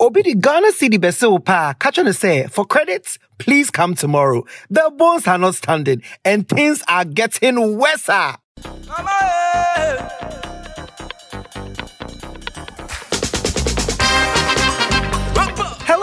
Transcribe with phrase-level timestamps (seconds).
[0.00, 4.44] Obi the Ghana City Besil Pa, catch on say, for credits, please come tomorrow.
[4.70, 8.08] The bones are not standing and things are getting worse.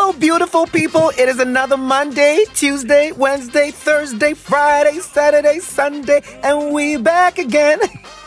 [0.06, 1.10] Hello, beautiful people.
[1.18, 7.80] It is another Monday, Tuesday, Wednesday, Thursday, Friday, Saturday, Sunday, and we back again.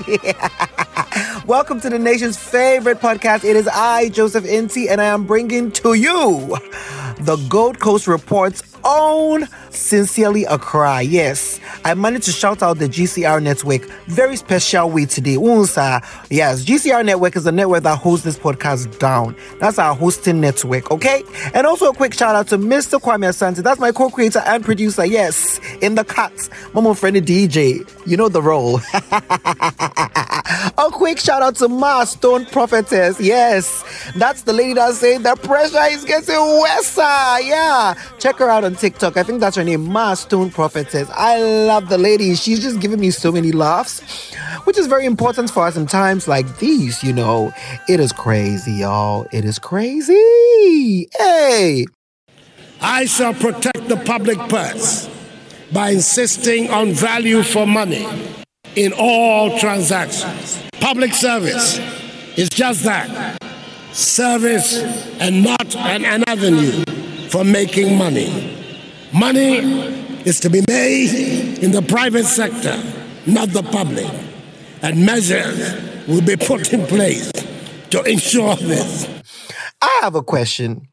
[1.46, 3.44] Welcome to the nation's favorite podcast.
[3.44, 6.56] It is I, Joseph Inti, and I am bringing to you
[7.20, 11.02] the Gold Coast Report's own Sincerely Accra.
[11.02, 13.82] Yes, I managed to shout out the GCR network.
[14.06, 15.36] Very special way today.
[15.36, 16.02] Unsa.
[16.30, 19.36] Yes, GCR network is the network that hosts this podcast down.
[19.60, 21.22] That's our hosting network, okay?
[21.54, 23.00] And also a quick shout out to Mr.
[23.00, 23.62] Kwame Asante.
[23.62, 25.04] That's my co-creator and producer.
[25.04, 26.32] Yes, in the cut.
[26.72, 27.88] Momo friend DJ.
[28.06, 28.80] You know the role.
[30.78, 33.20] a quick shout out to Ma Stone Prophetess.
[33.20, 33.84] Yes,
[34.16, 36.98] that's the lady that's saying the pressure is getting worse.
[37.40, 39.16] Yeah, check her out on TikTok.
[39.16, 41.10] I think that's her name, Ma Stone Prophetess.
[41.14, 42.34] I love the lady.
[42.34, 44.00] She's just giving me so many laughs,
[44.64, 47.02] which is very important for us in times like these.
[47.02, 47.52] You know,
[47.88, 49.26] it is crazy, y'all.
[49.32, 51.08] It is crazy.
[51.18, 51.86] Hey.
[52.80, 55.08] I shall protect the public purse
[55.72, 58.06] by insisting on value for money
[58.76, 60.62] in all transactions.
[60.80, 61.78] Public service
[62.38, 63.42] is just that
[63.92, 64.78] service
[65.20, 66.84] and not an, an avenue
[67.30, 68.56] for making money.
[69.12, 69.58] Money
[70.24, 72.82] is to be made in the private sector,
[73.26, 74.10] not the public.
[74.82, 77.30] And measures will be put in place
[77.90, 79.08] to ensure this.
[79.80, 80.88] I have a question.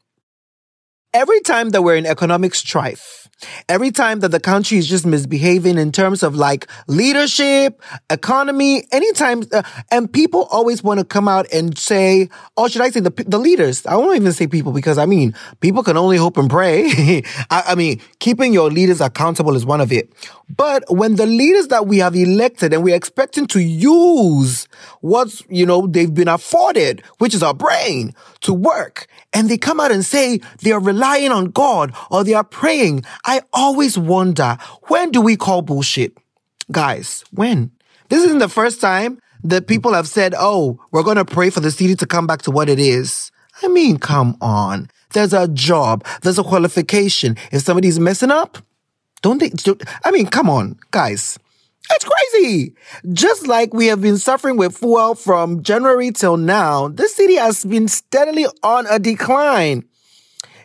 [1.14, 3.25] Every time that we're in economic strife,
[3.68, 9.42] every time that the country is just misbehaving in terms of like leadership, economy, anytime,
[9.52, 13.10] uh, and people always want to come out and say, or should I say the,
[13.26, 13.84] the leaders?
[13.86, 17.22] I won't even say people because I mean, people can only hope and pray.
[17.50, 20.12] I, I mean, keeping your leaders accountable is one of it.
[20.48, 24.68] But when the leaders that we have elected and we're expecting to use
[25.00, 29.80] what, you know, they've been afforded, which is our brain to work, and they come
[29.80, 34.56] out and say they are relying on God or they are praying, I always wonder,
[34.84, 36.16] when do we call bullshit?
[36.70, 37.72] Guys, when?
[38.08, 41.60] This isn't the first time that people have said, oh, we're going to pray for
[41.60, 43.32] the city to come back to what it is.
[43.62, 44.88] I mean, come on.
[45.12, 46.04] There's a job.
[46.22, 47.36] There's a qualification.
[47.50, 48.58] If somebody's messing up,
[49.22, 49.50] don't they?
[50.04, 51.38] I mean, come on, guys.
[51.90, 52.74] It's crazy.
[53.12, 57.64] Just like we have been suffering with fuel from January till now, this city has
[57.64, 59.84] been steadily on a decline.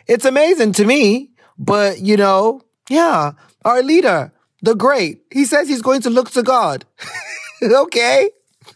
[0.06, 3.32] It's amazing to me, but you know, yeah,
[3.64, 4.32] our leader,
[4.62, 6.84] the great, he says he's going to look to God.
[7.62, 8.30] okay.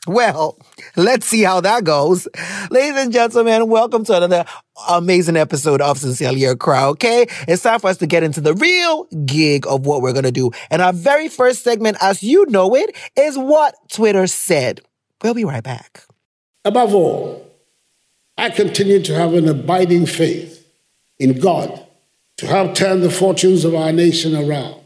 [0.07, 0.59] Well,
[0.97, 2.29] let's see how that goes.
[2.71, 4.45] Ladies and gentlemen, welcome to another
[4.89, 7.27] amazing episode of Sincerely Accra, okay?
[7.47, 10.51] It's time for us to get into the real gig of what we're to do.
[10.71, 14.81] And our very first segment, as you know it, is what Twitter said.
[15.23, 16.05] We'll be right back.
[16.65, 17.51] Above all,
[18.37, 20.67] I continue to have an abiding faith
[21.19, 21.86] in God
[22.37, 24.86] to help turn the fortunes of our nation around.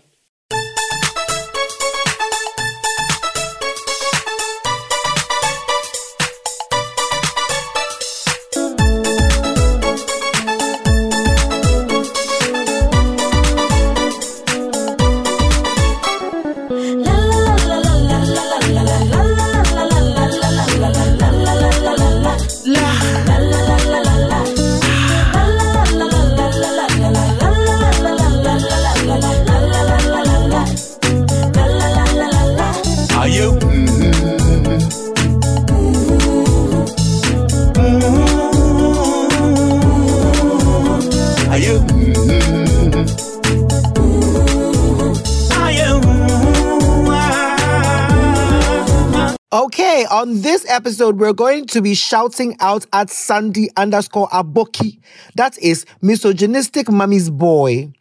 [50.80, 54.98] Episode, we're going to be shouting out at Sandy underscore Aboki.
[55.34, 57.92] That is misogynistic mummy's boy.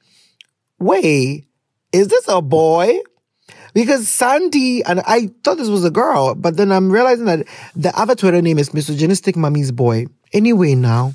[0.80, 1.46] Wait,
[1.92, 3.00] is this a boy?
[3.74, 7.46] Because Sandy, and I thought this was a girl, but then I'm realizing that
[7.76, 10.06] the other Twitter name is misogynistic mummy's boy.
[10.32, 11.12] Anyway, now,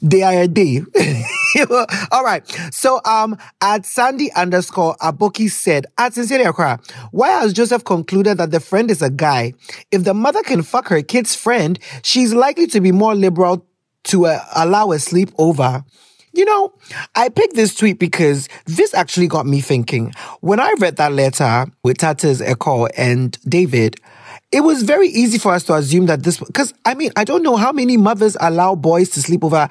[0.00, 0.82] they day.
[2.12, 2.46] All right.
[2.72, 6.80] So, um, at Sandy underscore Aboki said, at Sincerely Accra,
[7.10, 9.54] why has Joseph concluded that the friend is a guy?
[9.90, 13.66] If the mother can fuck her kid's friend, she's likely to be more liberal
[14.04, 15.84] to uh, allow a sleepover.
[16.32, 16.72] You know,
[17.16, 20.12] I picked this tweet because this actually got me thinking.
[20.40, 23.96] When I read that letter with Tatas Echo and David,
[24.50, 27.42] it was very easy for us to assume that this because I mean I don't
[27.42, 29.68] know how many mothers allow boys to sleep over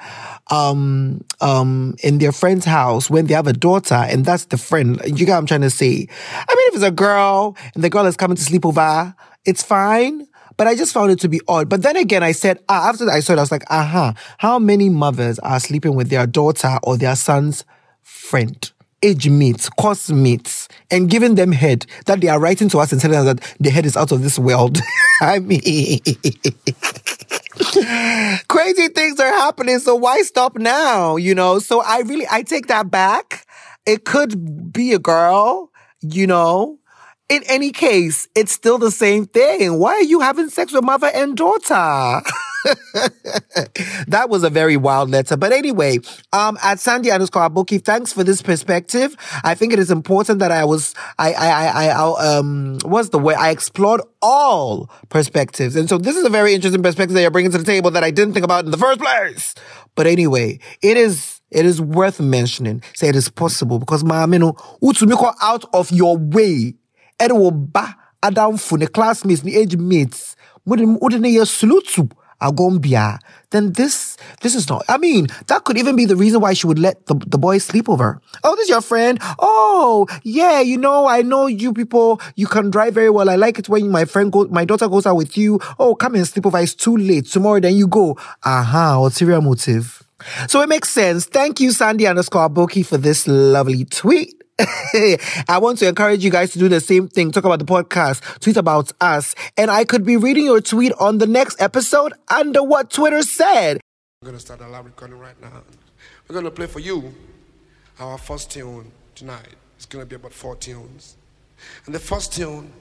[0.50, 5.00] um um in their friend's house when they have a daughter and that's the friend
[5.04, 7.90] you get what I'm trying to say I mean if it's a girl and the
[7.90, 9.14] girl is coming to sleep over
[9.44, 10.26] it's fine
[10.56, 11.68] but I just found it to be odd.
[11.68, 14.58] But then again, I said, ah, after I saw it, I was like, aha, how
[14.58, 17.64] many mothers are sleeping with their daughter or their son's
[18.02, 18.70] friend?
[19.02, 23.00] Age mates, course mates, and giving them head that they are writing to us and
[23.00, 24.78] telling us that the head is out of this world.
[25.20, 25.60] I mean,
[28.48, 29.78] crazy things are happening.
[29.78, 31.16] So why stop now?
[31.16, 33.46] You know, so I really, I take that back.
[33.86, 36.78] It could be a girl, you know,
[37.28, 39.78] in any case, it's still the same thing.
[39.78, 42.22] Why are you having sex with mother and daughter?
[44.08, 45.36] that was a very wild letter.
[45.36, 45.98] But anyway,
[46.32, 49.16] um, at Sandy underscore Aboki, thanks for this perspective.
[49.44, 53.18] I think it is important that I was, I, I, I, I, um, what's the
[53.18, 53.34] way?
[53.34, 55.76] I explored all perspectives.
[55.76, 58.04] And so this is a very interesting perspective that you're bringing to the table that
[58.04, 59.54] I didn't think about in the first place.
[59.94, 62.82] But anyway, it is, it is worth mentioning.
[62.94, 64.56] Say it is possible because ma, you know,
[65.40, 66.74] out of your way
[67.20, 72.08] wo ba adamfo ne classmates ne age mates ne yɛ salute
[72.40, 73.18] agombia
[73.50, 76.66] then this this is not i mean that could even be the reason why she
[76.66, 79.18] would let the, the boys sleep over oh this is your friend?
[79.38, 83.30] Oh yeah you know i know you people you can drive very well.
[83.30, 85.60] I like it when my friend goes my daughter goes out with you.
[85.78, 87.26] Oh come and sleep over it's too late.
[87.26, 88.16] Tomorrow then you go.
[88.44, 90.02] Aha uh-huh, ulterior motive?
[90.48, 91.26] So it makes sense.
[91.26, 94.37] Thank you, Sandy underscore Boki, for this lovely tweet.
[95.48, 97.30] I want to encourage you guys to do the same thing.
[97.30, 101.18] Talk about the podcast, tweet about us, and I could be reading your tweet on
[101.18, 103.80] the next episode under what Twitter said.
[104.20, 105.62] We're going to start a live recording right now.
[106.26, 107.14] We're going to play for you
[108.00, 109.54] our first tune tonight.
[109.76, 111.16] It's going to be about four tunes.
[111.86, 112.72] And the first tune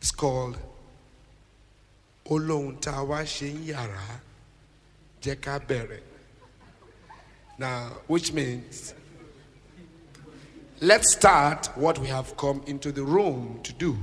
[0.00, 0.56] is called
[2.26, 3.24] Olóhun Tawa
[3.66, 4.20] Yara
[5.20, 6.00] Jeka.
[7.58, 8.94] Now, which means
[10.84, 13.96] Let's start what we have come into the room to do.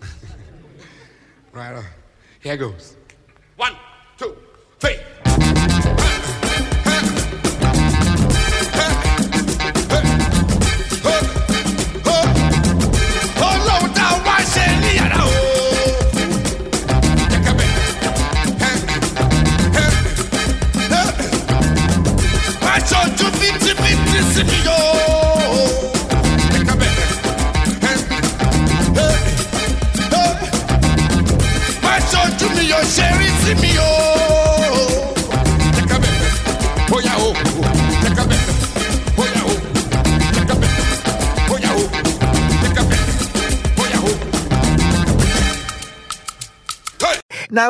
[1.52, 1.84] right on.
[2.38, 2.96] Here goes.
[3.56, 3.74] One,
[4.16, 4.36] two,
[4.78, 6.09] three.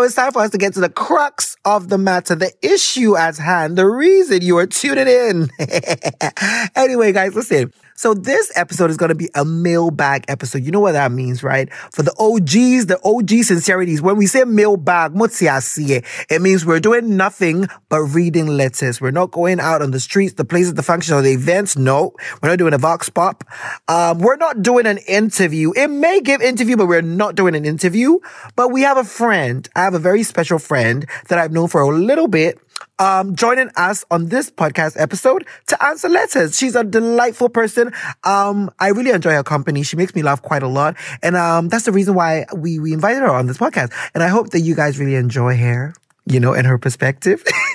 [0.00, 3.18] Now it's time for us to get to the crux of the matter, the issue
[3.18, 5.50] at hand, the reason you are tuning in.
[6.74, 7.70] anyway, guys, listen.
[8.00, 10.64] So this episode is going to be a mailbag episode.
[10.64, 11.70] You know what that means, right?
[11.92, 14.00] For the OGs, the OG sincerities.
[14.00, 19.02] When we say mailbag, it means we're doing nothing but reading letters.
[19.02, 21.76] We're not going out on the streets, the places, the functions, or the events.
[21.76, 23.44] No, we're not doing a vox pop.
[23.86, 25.74] Um, we're not doing an interview.
[25.76, 28.18] It may give interview, but we're not doing an interview.
[28.56, 29.68] But we have a friend.
[29.76, 32.62] I have a very special friend that I've known for a little bit
[32.98, 36.56] um, joining us on this podcast episode to answer letters.
[36.58, 37.92] She's a delightful person.
[38.24, 39.82] Um, I really enjoy her company.
[39.82, 40.96] She makes me laugh quite a lot.
[41.22, 43.92] And, um, that's the reason why we, we invited her on this podcast.
[44.14, 45.94] And I hope that you guys really enjoy her
[46.26, 47.42] you know, and her perspective.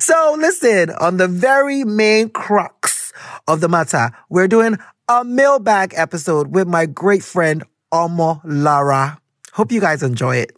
[0.00, 3.12] so listen, on the very main crux
[3.48, 9.18] of the matter, we're doing a mailbag episode with my great friend, Omo Lara.
[9.52, 10.52] Hope you guys enjoy it.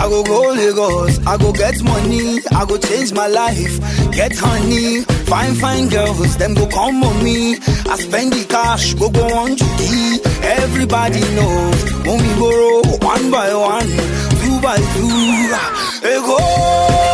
[0.00, 3.76] I go go Lagos, I go get money, I go change my life,
[4.12, 7.56] get honey, fine fine girls, them go come on me.
[7.92, 9.70] I spend the cash, go go on to.
[10.42, 12.80] Everybody knows when we borrow
[13.12, 13.90] one by one,
[14.40, 15.08] two by two.
[16.00, 17.09] Hey go.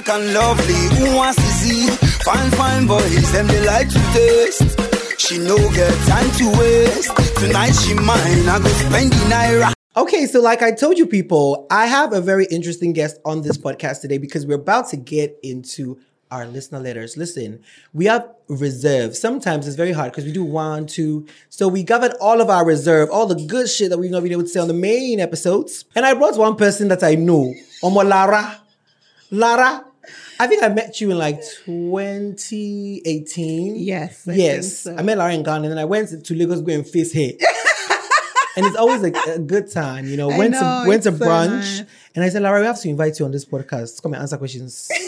[0.00, 0.74] Dark and lovely.
[0.96, 1.86] Who wants to see?
[2.24, 5.20] Fine, fine boys, them they like to taste.
[5.20, 7.16] she no get time to waste.
[7.38, 9.74] Tonight she mine, I go spend the.
[9.96, 13.58] Okay, so like I told you people, I have a very interesting guest on this
[13.58, 15.98] podcast today because we're about to get into
[16.30, 17.16] our listener letters.
[17.16, 17.60] Listen,
[17.92, 19.16] we have reserve.
[19.16, 21.26] Sometimes it's very hard because we do one, two.
[21.48, 24.32] So we gathered all of our reserve, all the good shit that we've not been
[24.32, 25.84] able to say on the main episodes.
[25.96, 27.52] And I brought one person that I know,
[27.82, 28.60] Omo Lara.
[29.32, 29.84] Lara,
[30.40, 33.76] I think I met you in like 2018.
[33.76, 34.78] Yes, I yes.
[34.78, 34.96] so.
[34.96, 37.20] I met Lauren in Ghana and then I went to Lagos go and face her.
[38.56, 40.28] and it's always a, a good time, you know.
[40.28, 41.82] Went know, to went to so brunch, nice.
[42.14, 44.02] and I said, Lara, we have to invite you on this podcast.
[44.02, 44.90] Come and answer questions.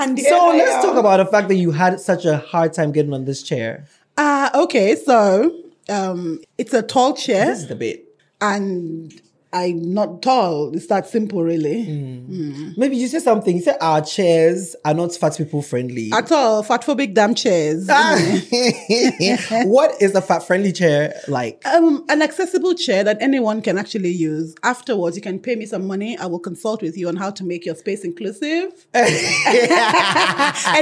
[0.00, 3.12] And so let's talk about the fact that you had such a hard time getting
[3.12, 3.84] on this chair.
[4.16, 5.52] Uh, okay, so
[5.90, 8.04] um, it's a tall chair, This is the bit.
[8.40, 9.12] and
[9.50, 10.74] I'm not tall.
[10.74, 11.86] It's that simple, really.
[11.86, 12.76] Mm.
[12.76, 13.56] Maybe you say something.
[13.56, 16.10] You said our chairs are not fat people friendly.
[16.12, 17.88] At all, fatphobic damn chairs.
[19.68, 21.62] What is a fat friendly chair like?
[21.66, 24.54] Um, an accessible chair that anyone can actually use.
[24.62, 26.18] Afterwards, you can pay me some money.
[26.18, 29.08] I will consult with you on how to make your space inclusive, and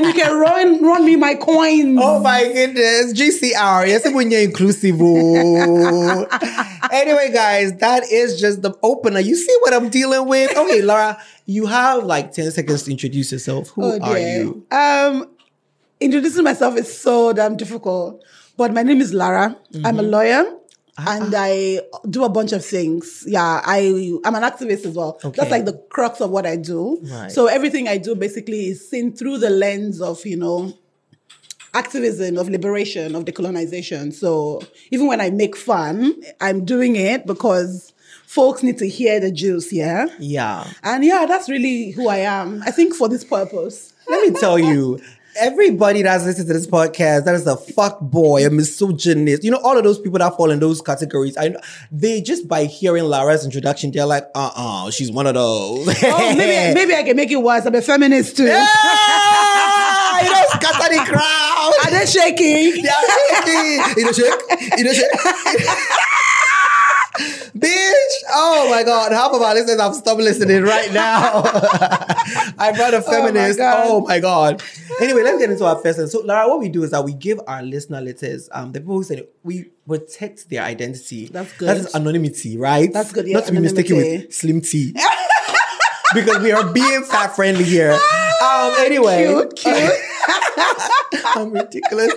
[0.07, 1.99] you can run run me my coins.
[2.03, 3.87] Oh my goodness, GCR.
[3.87, 4.97] Yes, when you're inclusive.
[6.93, 9.21] anyway, guys, that is just the opener.
[9.21, 10.57] You see what I'm dealing with?
[10.57, 13.69] Okay, Laura, you have like 10 seconds to introduce yourself.
[13.71, 14.67] Who Oh, are you?
[14.71, 15.29] Um,
[16.01, 18.23] introducing myself is so damn difficult.
[18.57, 19.57] But my name is Lara.
[19.85, 20.11] I'm a Mm-hmm.
[20.11, 20.45] lawyer.
[20.99, 21.17] Ah.
[21.19, 23.23] And I do a bunch of things.
[23.27, 25.21] Yeah, I I'm an activist as well.
[25.23, 25.37] Okay.
[25.37, 26.99] That's like the crux of what I do.
[27.03, 27.31] Right.
[27.31, 30.73] So everything I do basically is seen through the lens of you know
[31.75, 34.13] activism, of liberation, of decolonization.
[34.13, 37.93] So even when I make fun, I'm doing it because
[38.27, 39.73] folks need to hear the juice.
[39.73, 40.07] Yeah.
[40.19, 40.67] Yeah.
[40.83, 42.63] And yeah, that's really who I am.
[42.65, 43.93] I think for this purpose.
[44.09, 45.01] Let me tell you,
[45.39, 49.45] everybody that's listening to this podcast, that is a fuck boy, a misogynist.
[49.45, 51.37] You know, all of those people that fall in those categories.
[51.37, 55.89] I know they just by hearing Lara's introduction, they're like, uh-uh, she's one of those.
[56.05, 57.67] Oh, maybe maybe I can make it worse.
[57.67, 58.49] I'm a feminist too.
[58.51, 61.73] Ah, you know, scatter the crowd.
[61.85, 62.85] Are they shaking?
[62.85, 62.95] Yeah,
[63.35, 63.97] shaking.
[63.97, 64.79] You know, shake.
[64.79, 65.69] You know, shake.
[67.59, 68.15] Bitch!
[68.31, 69.13] Oh my god!
[69.13, 71.43] Half of our listeners I've stopped listening right now.
[72.59, 73.59] I brought a feminist.
[73.59, 73.87] God.
[73.89, 74.63] Oh my god!
[75.01, 75.99] Anyway, let's get into our first.
[75.99, 76.09] one.
[76.09, 78.49] So, Lara, what we do is that we give our listener letters.
[78.53, 81.27] Um, the people who send it, we protect their identity.
[81.27, 81.69] That's good.
[81.69, 82.93] That is anonymity, right?
[82.93, 84.93] That's good, yeah, Not to be mistaken with slim tea.
[86.15, 87.93] because we are being fat friendly here.
[87.93, 88.75] Um.
[88.79, 89.77] Anyway, Cute, cute.
[91.37, 92.13] I'm ridiculous.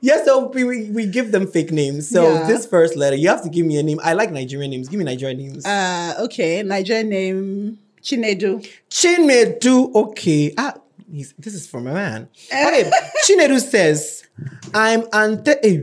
[0.00, 2.08] Yeah, so we, we, we give them fake names.
[2.08, 2.46] So Yeah.
[2.46, 4.00] this first letter, you have to give me a name.
[4.02, 4.88] I like Nigerian names.
[4.88, 5.64] Give me Nigerian names.
[5.66, 8.66] Uh, okay, Nigerian name Chinedu.
[8.90, 9.94] Chinedu.
[9.94, 10.52] Okay.
[10.58, 10.74] Ah,
[11.10, 12.28] he's, this is from a man.
[12.52, 12.90] Okay.
[13.26, 14.24] Chinedu says,
[14.74, 15.42] I'm an.
[15.46, 15.78] eh,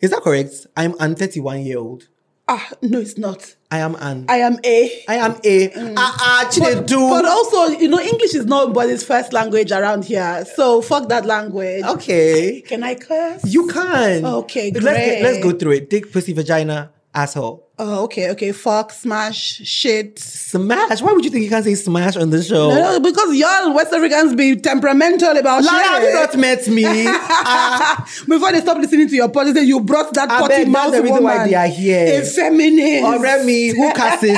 [0.00, 0.66] Is that correct?
[0.76, 2.08] I'm an 31 year old.
[2.50, 3.54] Ah, no, it's not.
[3.70, 4.24] I am an.
[4.28, 5.04] I am a.
[5.06, 5.70] I am a.
[5.96, 7.10] Ah, ah, Chinedu.
[7.10, 10.46] But also, you know, English is not nobody's first language around here.
[10.56, 11.84] So fuck that language.
[11.84, 12.62] okay.
[12.62, 13.44] Can I curse?
[13.44, 14.24] You can.
[14.24, 15.90] Okay, let's, let's go through it.
[15.90, 17.64] Dick, pussy, vagina, asshole.
[17.80, 18.50] Oh, okay, okay.
[18.50, 20.18] Fuck, smash, shit.
[20.18, 21.00] Smash.
[21.00, 22.70] Why would you think you can't say smash on the show?
[22.70, 26.14] No, no, because y'all West Africans be temperamental about Lara, have you shit.
[26.14, 26.84] not met me?
[27.50, 31.02] Ah, Before they stop listening to your policy, you brought that I potty mouth the
[31.02, 31.38] reason woman.
[31.38, 32.20] why they are here.
[32.20, 33.04] A feminist.
[33.04, 34.30] Alright, me, who casses?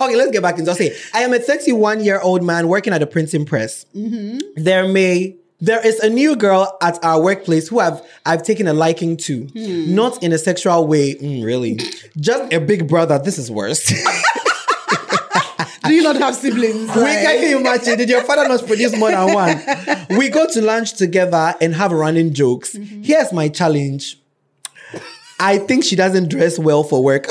[0.00, 0.76] okay, let's get back into it.
[0.76, 3.86] Say, I am a 31 year old man working at a printing press.
[3.96, 4.62] Mm-hmm.
[4.62, 8.72] There may there is a new girl at our workplace who I've I've taken a
[8.74, 9.94] liking to, Hmm.
[9.94, 11.80] not in a sexual way, mm, really.
[12.18, 13.18] Just a big brother.
[13.18, 13.92] This is worse.
[15.84, 16.94] Do you not have siblings?
[16.94, 17.96] We Like- can you imagine?
[17.96, 19.58] Did your father not produce more than one?
[20.18, 22.76] We go to lunch together and have running jokes.
[23.02, 24.18] Here's my challenge.
[25.40, 27.26] I think she doesn't dress well for work.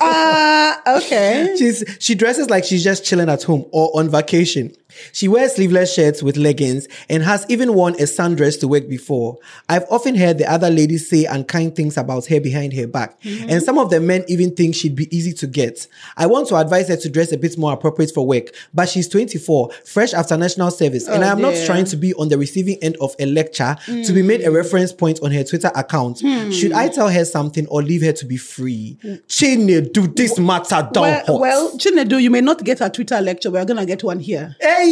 [0.00, 1.54] Ah, okay.
[1.58, 4.72] she's she dresses like she's just chilling at home or on vacation.
[5.12, 9.38] She wears sleeveless shirts with leggings and has even worn a sundress to work before.
[9.68, 13.20] I've often heard the other ladies say unkind things about her behind her back.
[13.22, 13.50] Mm-hmm.
[13.50, 15.86] And some of the men even think she'd be easy to get.
[16.16, 19.08] I want to advise her to dress a bit more appropriate for work, but she's
[19.08, 22.38] 24, fresh after national service, and Oh, I am not trying to be on the
[22.38, 24.54] receiving end of a lecture to be made a mm.
[24.56, 26.20] reference point on her Twitter account.
[26.20, 26.50] Hmm.
[26.50, 28.98] Should I tell her something or leave her to be free?
[29.28, 31.40] Chine, do this matter down Well, hot.
[31.40, 33.50] well, Chinedu, you may not get a Twitter lecture.
[33.50, 34.56] but We're gonna get one here.
[34.60, 34.87] Hey,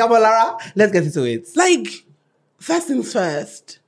[0.00, 1.48] Abalara, let's get into it.
[1.56, 1.86] Like,
[2.58, 3.78] first things first,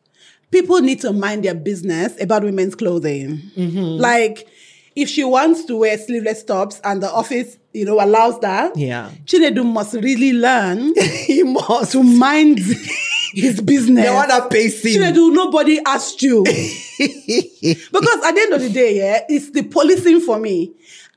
[0.50, 3.38] people need to mind their business about women's clothing.
[3.56, 4.00] Mm-hmm.
[4.00, 4.48] Like,
[4.96, 9.10] if she wants to wear sleeveless tops and the office, you know, allows that, Yeah.
[9.26, 10.92] Chinedu must really learn
[11.26, 11.92] he must.
[11.92, 12.58] to mind
[13.32, 14.06] his business.
[14.06, 15.00] The one that pays him.
[15.02, 16.42] Chinedu, nobody asked you.
[16.98, 20.72] because at the end of the day, yeah, it's the policing for me.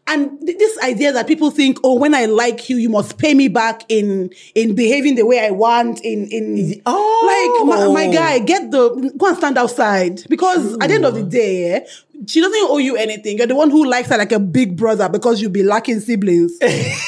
[0.07, 3.33] And th- this idea that people think, oh, when I like you, you must pay
[3.33, 6.01] me back in in behaving the way I want.
[6.03, 7.63] In in Oh.
[7.67, 8.11] like my, my oh.
[8.11, 11.79] guy, get the go and stand outside because at the end of the day, yeah,
[12.27, 13.37] she doesn't owe you anything.
[13.37, 16.57] You're the one who likes her like a big brother because you'll be lacking siblings.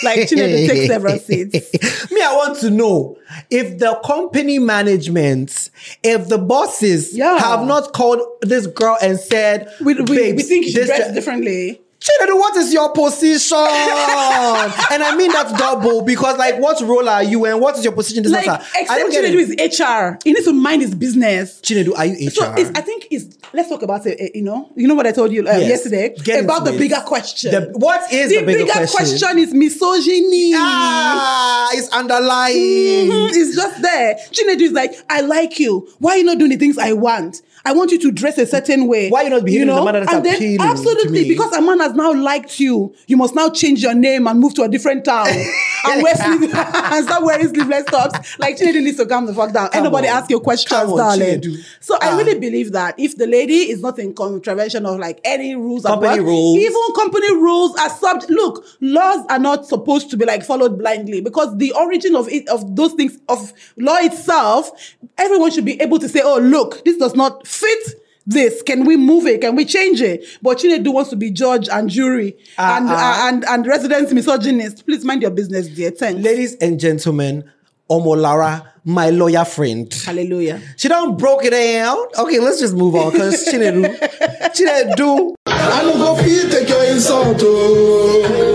[0.04, 1.74] like she Chinedu takes several seats.
[2.12, 3.18] Me, I want to know
[3.50, 5.70] if the company management,
[6.04, 7.38] if the bosses Yeah.
[7.38, 11.82] have not called this girl and said, We, we, we think should this differently.
[12.04, 13.58] Chinedu, what is your position?
[13.58, 17.94] and I mean that double because, like, what role are you and what is your
[17.94, 18.24] position?
[18.24, 18.66] This Like, matter?
[18.76, 20.20] I except don't get Chinedu is HR.
[20.26, 21.62] He needs to mind his business.
[21.62, 22.32] Chinedu, are you HR?
[22.32, 24.18] So it's, I think it's let's talk about it.
[24.20, 25.70] eh, You know, you know what I told you uh, Yes.
[25.70, 27.52] yesterday Get about the bigger question.
[27.52, 28.88] The- what is the, the bigger question?
[28.90, 29.38] question?
[29.40, 30.52] Is misogyny.
[30.56, 33.10] ah, it's underlying.
[33.12, 34.16] Mhm, It's just there.
[34.32, 35.88] Chinedu is like, I like you.
[36.00, 37.42] Why are you not doing the things I want?
[37.66, 39.10] I want you to dress a certain way.
[39.10, 41.54] Why are you not behaving in a manner that's and then, appealing to Absolutely, because
[41.54, 42.94] a man has now liked you.
[43.08, 45.28] You must now change your name and move to a different town
[45.86, 48.38] and wear sleeve- and start wearing sleeveless tops.
[48.38, 49.70] Like Chinedu needs to calm the fuck down.
[49.70, 50.18] Come nobody on.
[50.18, 51.40] ask your questions, on, darling.
[51.40, 51.64] Chinedu.
[51.80, 52.18] So I Ah.
[52.18, 56.20] really believe that if the lady is not in contravention of like any rules, Company
[56.20, 56.58] work, rules.
[56.58, 58.24] even company rules are sub.
[58.28, 62.50] Look, laws are not supposed to be like followed blindly because the origin of it
[62.50, 64.70] of those things of law itself,
[65.18, 68.96] everyone should be able to say, "Oh, look, this does not fit." This can we
[68.96, 69.42] move it?
[69.42, 70.24] Can we change it?
[70.42, 72.94] But Chinedu wants to be judge and jury Ah, and, ah.
[72.94, 74.86] uh, and and resident misogynist.
[74.86, 75.92] Please mind your business, dear.
[75.92, 76.22] Thanks.
[76.24, 77.44] Ladies and gentlemen,
[77.92, 79.94] Omolara, my lawyer friend.
[80.06, 80.62] Hallelujah.
[80.78, 81.98] She don't broke it down.
[82.18, 83.94] Okay, let's just move on because Chinedu,
[84.56, 88.50] Chinedu, I don't go for take your insult, oh.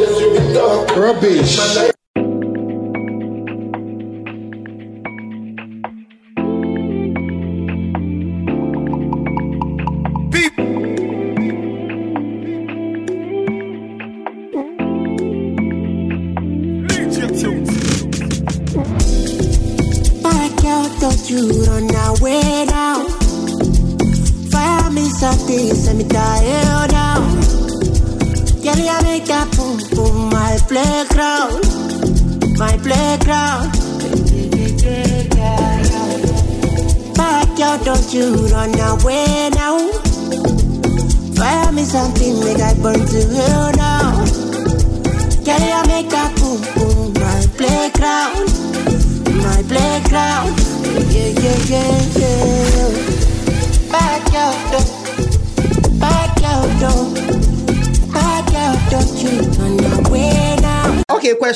[0.96, 1.58] Rubbish.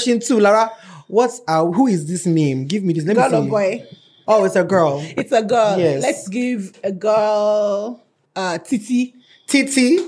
[0.03, 0.71] Question two, Lara.
[1.09, 2.67] What's uh who is this name?
[2.67, 3.05] Give me this.
[3.05, 3.51] Let me Girl or see.
[3.51, 3.87] boy?
[4.27, 5.01] Oh, it's a girl.
[5.17, 5.79] It's a girl.
[5.79, 6.03] Yes.
[6.03, 8.01] Let's give a girl
[8.35, 9.15] uh Titi.
[9.47, 9.99] Titi.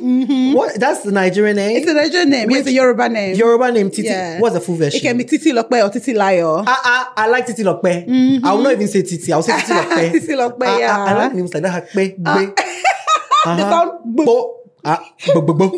[0.54, 0.80] What?
[0.80, 1.76] That's the Nigerian name.
[1.76, 1.82] Mm-hmm.
[1.82, 2.50] It's a Nigerian name.
[2.50, 3.36] It's a Yoruba name.
[3.36, 4.08] Yoruba name Titi.
[4.08, 4.40] Yeah.
[4.40, 4.96] What's the full version?
[4.98, 6.64] It can be Titi Lokpe or Titi Layo.
[6.66, 8.40] Ah, ah, I like Titi Lokpe.
[8.42, 9.30] I will not even say Titi.
[9.32, 9.88] I'll say Titi Lokpe.
[10.00, 10.12] Mm-hmm.
[10.18, 11.04] Titi Lokpe, Ah, ah, yeah.
[11.04, 11.90] I like names like that.
[11.90, 12.56] Kpe, Gbe.
[13.56, 14.60] They sound bo- Bo.
[14.86, 15.04] Ah,
[15.34, 15.68] bo, bo, bo.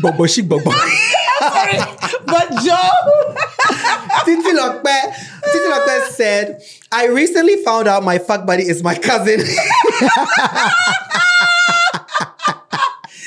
[0.00, 0.70] Bo, bo, shi, bo, bo.
[1.40, 1.76] Sorry,
[2.24, 3.34] but Joe.
[4.36, 5.14] Titi Lokpe.
[5.52, 6.62] Titi Lokpe said,
[6.92, 9.38] I recently found out my fuck buddy is my cousin.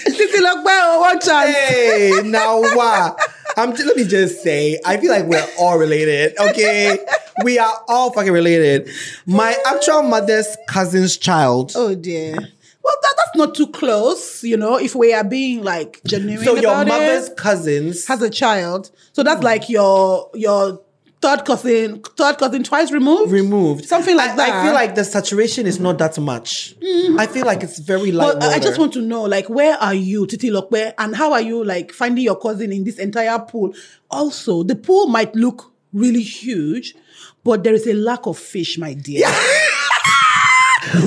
[0.06, 1.56] Titi Lokpe, oh, one chance.
[1.56, 3.20] hey, now what?
[3.58, 6.98] I'm just, let me just say, I feel like we're all related, okay?
[7.44, 8.90] We are all fucking related.
[9.26, 11.74] My actual mother's cousin's child.
[11.76, 12.34] Oh dear.
[12.36, 14.78] Well, that, that's not too close, you know.
[14.78, 18.06] If we are being like genuine so your mother's it, cousins.
[18.08, 20.82] has a child, so that's like your your
[21.24, 23.86] third cousin, third cousin twice removed, removed.
[23.86, 24.50] something like I, that.
[24.50, 26.76] I feel like the saturation is not that much.
[27.18, 28.40] I feel like it's very light.
[28.40, 31.42] But I- just want to know, like, where are you, Titi Lokpe, and how are
[31.42, 33.74] you, like, finding your cousin in this entire pool?
[34.12, 36.94] Also, the pool might look really huge,
[37.44, 39.26] but there is a lack of fish, my dear.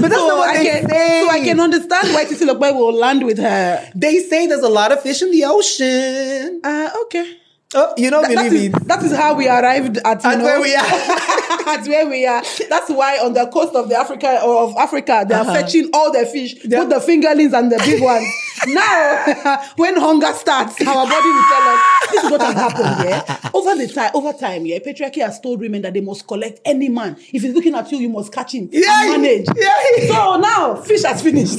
[0.01, 1.23] But that's so, not what I they can, say.
[1.23, 3.91] so I can understand why Titi Lokpe will land with her.
[3.95, 6.61] They say there's a lot of fish in the ocean.
[6.65, 7.37] Uh, okay.
[7.75, 8.89] Oh, you don't That- that, believe is, it.
[8.89, 10.85] that is how we arrived at, you At know, where we are.
[11.67, 12.41] at where we are.
[12.69, 15.53] That's why on the coast of the Africa or of Africa, they are uh-huh.
[15.53, 16.79] fetching all the fish, Yeah.
[16.79, 18.25] put the fingerlings and the big ones.
[18.69, 21.81] now, when hunger starts, our body will tell us
[22.13, 23.09] this is what has happened.
[23.11, 26.61] Yeah, over the time, over time, yeah, patriarchy has told women that they must collect
[26.65, 27.17] any man.
[27.33, 29.13] If he's looking at you, you must catch him Yeah.
[29.13, 29.47] and manage.
[29.57, 30.07] Yeah.
[30.07, 31.59] So now, fish has finished.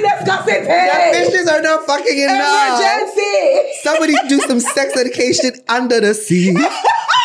[0.00, 0.66] We're scarcity.
[0.66, 2.80] The fishes are not fucking enough.
[2.80, 3.72] Emergency.
[3.82, 6.56] Somebody do some sex education under the sea.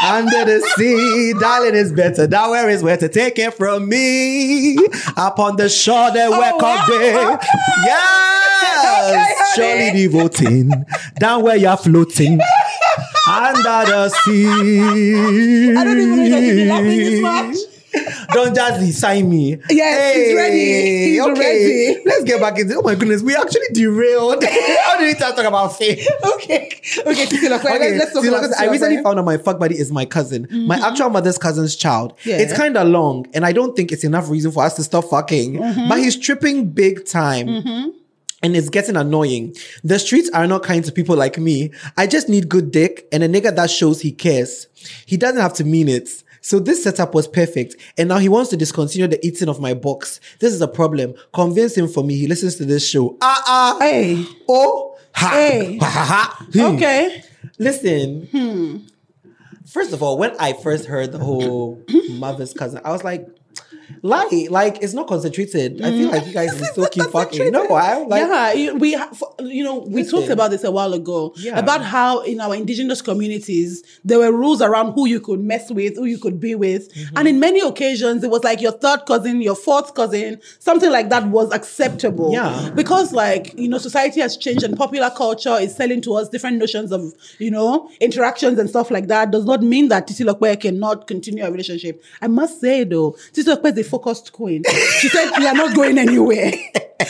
[0.04, 2.28] Under the sea, darling is better.
[2.28, 4.78] Down where is where to take it from me.
[5.18, 6.88] Upon the shore, there Oh, welcome wow.
[6.88, 7.38] day.
[7.86, 10.72] Yes, Okay, surely devoting.
[11.20, 12.40] Down where you're floating.
[13.28, 14.48] Under the sea.
[15.78, 17.77] I don't even know if I should be laughing this much.
[18.34, 19.58] Don't just sign me.
[19.70, 21.12] Yes, he's ready.
[21.12, 21.40] He's okay.
[21.40, 22.04] ready.
[22.06, 22.78] Let's get back into.
[22.78, 24.44] Oh my goodness, we actually derailed.
[24.84, 26.08] How did we start talking about faith?
[26.24, 26.82] Okay.
[27.06, 30.06] Okay, Okay, let's talk about look, I recently found out my fuck buddy is my
[30.06, 30.84] cousin, my mm-hmm.
[30.84, 32.14] actual mother's cousin's child.
[32.24, 32.38] Yeah.
[32.38, 35.06] It's kind of long, and I don't think it's enough reason for us to stop
[35.06, 35.54] fucking.
[35.54, 35.90] Mm-hmm.
[35.90, 37.48] But he's tripping big time.
[37.48, 37.90] Mm-hmm.
[38.44, 39.56] And it's getting annoying.
[39.84, 41.72] The streets are not kind to people like me.
[41.98, 44.68] I just need good dick and a nigga that shows he cares.
[45.08, 46.08] He doesn't have to mean it.
[46.48, 47.76] So this setup was perfect.
[47.98, 50.22] And now he wants to discontinue the eating of my box.
[50.40, 51.14] This is a problem.
[51.34, 52.16] Convince him for me.
[52.16, 53.18] He listens to this show.
[53.20, 53.78] Ah, ah.
[53.82, 54.26] Hey.
[54.48, 54.98] Oh.
[55.14, 55.30] Ha.
[55.30, 55.78] Hey.
[55.82, 56.46] Ha, ha, ha.
[56.54, 56.76] Hmm.
[56.76, 57.22] Okay.
[57.60, 58.88] Listen.
[59.66, 63.28] First of all, when I first heard the whole mother's cousin, I was like,
[64.02, 65.82] lie, like it's not concentrated.
[65.82, 67.52] I feel like you guys will still keep fucking.
[67.52, 68.22] No, I like
[68.56, 68.96] yeah, we
[69.40, 70.20] you know we Listen.
[70.20, 71.58] talked about this a while ago Yeah.
[71.60, 75.96] about how in our indigenous communities there were rules around who you could mess with,
[75.96, 77.18] who you could be with, Mm-hmm.
[77.18, 81.10] and in many occasions it was like your third cousin, your fourth cousin, something like
[81.10, 82.32] that was acceptable.
[82.34, 82.70] Yeah.
[82.76, 86.58] because like you know society has changed and popular culture is selling to us different
[86.58, 89.32] notions of you know interactions and stuff like that.
[89.32, 92.04] Does not mean that Titi Lokwe cannot continue a relationship.
[92.22, 94.64] I must say though, Titi Lokwe a focused queen.
[95.00, 96.52] She said we are not going anywhere.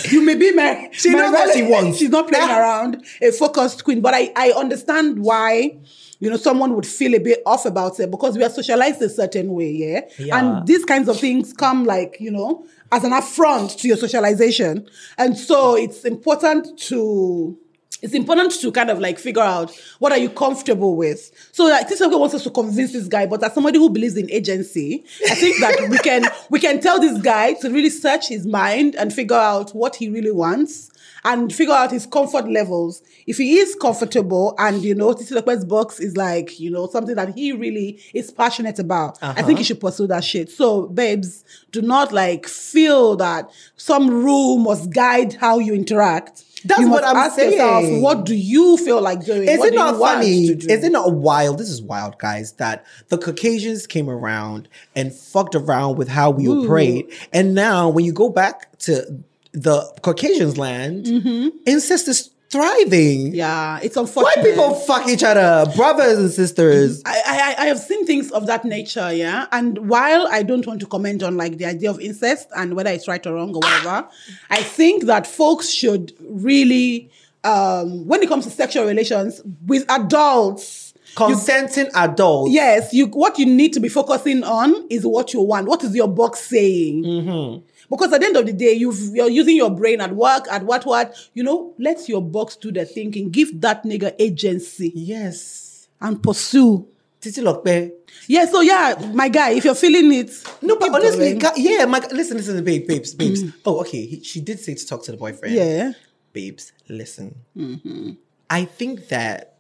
[0.09, 1.97] you may be my She my knows what she wants.
[1.97, 2.59] She's not playing ah.
[2.59, 3.05] around.
[3.21, 5.77] A focused queen, but I I understand why.
[6.19, 9.09] You know, someone would feel a bit off about it because we are socialized a
[9.09, 10.01] certain way, yeah?
[10.17, 10.39] Yeah.
[10.39, 14.89] And these kinds of things come like, you know, as an affront to your socialization.
[15.19, 17.55] And so it's important to
[18.01, 21.31] it's important to kind of like figure out what are you comfortable with.
[21.51, 24.29] So like this wants us to convince this guy, but as somebody who believes in
[24.31, 28.45] agency, I think that we can we can tell this guy to really search his
[28.45, 30.91] mind and figure out what he really wants
[31.23, 33.01] and figure out his comfort levels.
[33.25, 37.15] If he is comfortable and you know Titi Lokwe's box is like, you know, something
[37.15, 39.63] that he really is passionate about, I think he uh-huh.
[39.63, 40.49] should pursue that shit.
[40.49, 46.43] So babes, do not like feel that some rule must guide how you interact.
[46.65, 48.01] That's you what must I'm ask yourself, saying.
[48.01, 49.47] what do you feel like doing?
[49.47, 50.45] Is what it do not funny?
[50.45, 51.57] Is it not wild?
[51.57, 52.53] This is wild, guys.
[52.53, 58.05] That the Caucasians came around and fucked around with how we operate, and now when
[58.05, 61.49] you go back to the Caucasians' land, mm-hmm.
[61.65, 63.33] incest is thriving.
[63.33, 67.01] Yeah, it's White Why people fuck each other, brothers and sisters.
[67.05, 69.47] I, I, I have seen things of that nature, yeah.
[69.51, 72.89] And while I don't want to comment on like the idea of incest and whether
[72.91, 74.07] it's right or wrong or whatever,
[74.49, 77.09] I think that folks should really,
[77.43, 82.51] um, when it comes to sexual relations with adults, Consenting adults.
[82.51, 85.67] yes, you what you need to be focusing on is what you want.
[85.67, 87.03] What is your box saying?
[87.03, 87.65] Mm-hmm.
[87.89, 90.63] Because at the end of the day, you've, you're using your brain at work, at
[90.63, 93.29] what, what, you know, let your box do the thinking.
[93.29, 95.87] Give that nigga agency Yes.
[96.01, 96.85] and pursue.
[97.21, 97.91] Titi Lokpe.
[98.27, 101.53] Yeah, so yeah, my guy, if you're feeling it, No, but honestly, going.
[101.57, 103.41] yeah, my, listen, listen, babe, babes, babes.
[103.43, 103.57] Mm-hmm.
[103.65, 104.05] Oh, okay.
[104.05, 105.55] He, she did say to talk to the boyfriend.
[105.55, 105.93] yeah,
[106.33, 107.35] babes, listen.
[107.55, 108.11] Mm-hmm.
[108.49, 109.57] I think that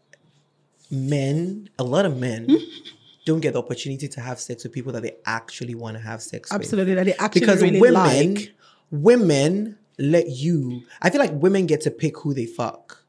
[0.91, 2.47] men, a lot of men,
[3.27, 6.21] don't get the opportunity to have sex with people that they actually want to have
[6.21, 8.53] sex with absolutely, that they actually Because really women, like.
[8.89, 10.81] women let you.
[11.01, 13.03] I feel like women get to pick who they fuck.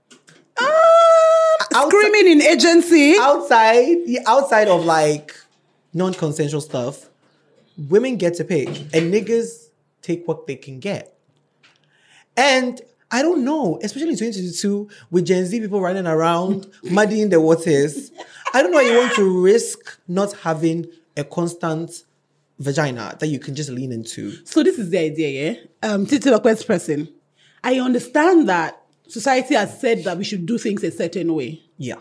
[0.60, 0.66] Um,
[1.74, 3.14] outside- Screaming in agency.
[3.18, 5.34] outside, outside of like
[5.94, 7.08] non-consensual stuff,
[7.88, 9.68] women get to pick, and niggas
[10.02, 11.14] take what they can get.
[12.36, 17.40] And I don't know, especially in 2022 with Gen Z people running around muddying the
[17.40, 18.12] waters.
[18.52, 18.78] I don't know.
[18.78, 22.04] Why You want to risk not having a constant
[22.58, 24.32] vagina that you can just lean into.
[24.44, 25.88] So this is the idea, yeah.
[25.88, 27.08] Um, Titi Lokwe's person.
[27.62, 31.62] I understand that society has said that we should do things a certain way.
[31.76, 31.96] Yeah.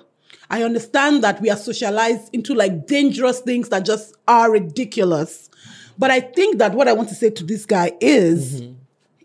[0.49, 5.49] I understand that we are socialized into like dangerous things that just are ridiculous.
[5.97, 8.61] But I think that what I want to say to this guy is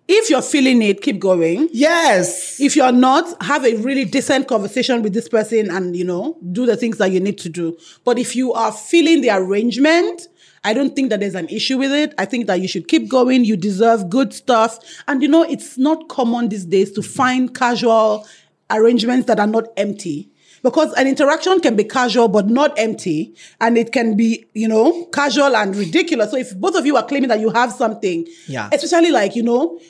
[0.09, 1.69] if you're feeling it, keep going.
[1.73, 2.61] Yes.
[2.61, 6.67] If you're not, have a really decent conversation with this person and, you know, do
[6.67, 7.79] the things that you need to do.
[8.05, 10.29] But if you are feeling the arrangement,
[10.65, 12.15] I don't think that there's an issue with it.
[12.19, 13.45] I think that you should keep going.
[13.45, 14.79] You deserve good stuff.
[15.09, 18.27] And, you know, it's not common these days to find casual
[18.71, 20.31] arrangements that are not empty.
[20.62, 25.07] Because an interaction can be casual but not empty, and it can be, you know,
[25.07, 26.31] casual and ridiculous.
[26.31, 28.68] So if both of you are claiming that you have something, Yeah.
[28.72, 29.81] especially like, you know,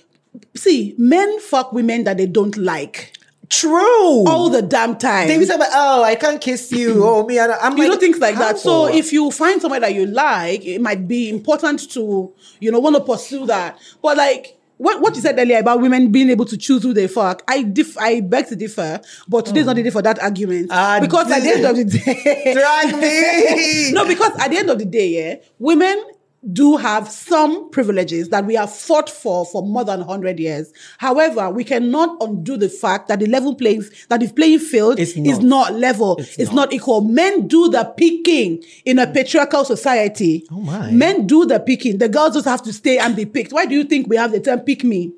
[0.56, 3.12] see, men fuck women that they don't like.
[3.50, 4.26] True.
[4.26, 5.28] all the damn time.
[5.28, 6.94] They be saying, oh, I can't kiss you.
[6.94, 7.02] Mm-hmm.
[7.02, 7.38] Oh, me.
[7.38, 8.58] I don't, I'm you like, know things like that.
[8.58, 12.78] So if you find somebody that you like, it might be important to you know
[12.80, 13.78] want to pursue that.
[14.00, 17.06] But like what, what you said earlier about women being able to choose who they
[17.06, 19.00] fuck, I diff, I beg to differ.
[19.28, 21.84] But today's not the day for that argument Ah, because at the end of the
[21.98, 23.92] day, Drag me.
[23.94, 26.02] no, because at the end of the day, yeah, women
[26.50, 30.72] do have some privileges that we have fought for for more than 100 years.
[30.98, 35.12] However, we cannot undo the fact that the level playing that the playing field It's
[35.12, 35.70] is not.
[35.70, 36.16] not level.
[36.18, 36.72] It's, not.
[36.72, 37.02] equal.
[37.02, 40.44] Men do the picking in a patriarchal society.
[40.50, 40.90] Oh my.
[40.90, 41.98] Men do the picking.
[41.98, 43.52] The girls just have to stay and be picked.
[43.52, 45.12] Why do you think we have the term pick me?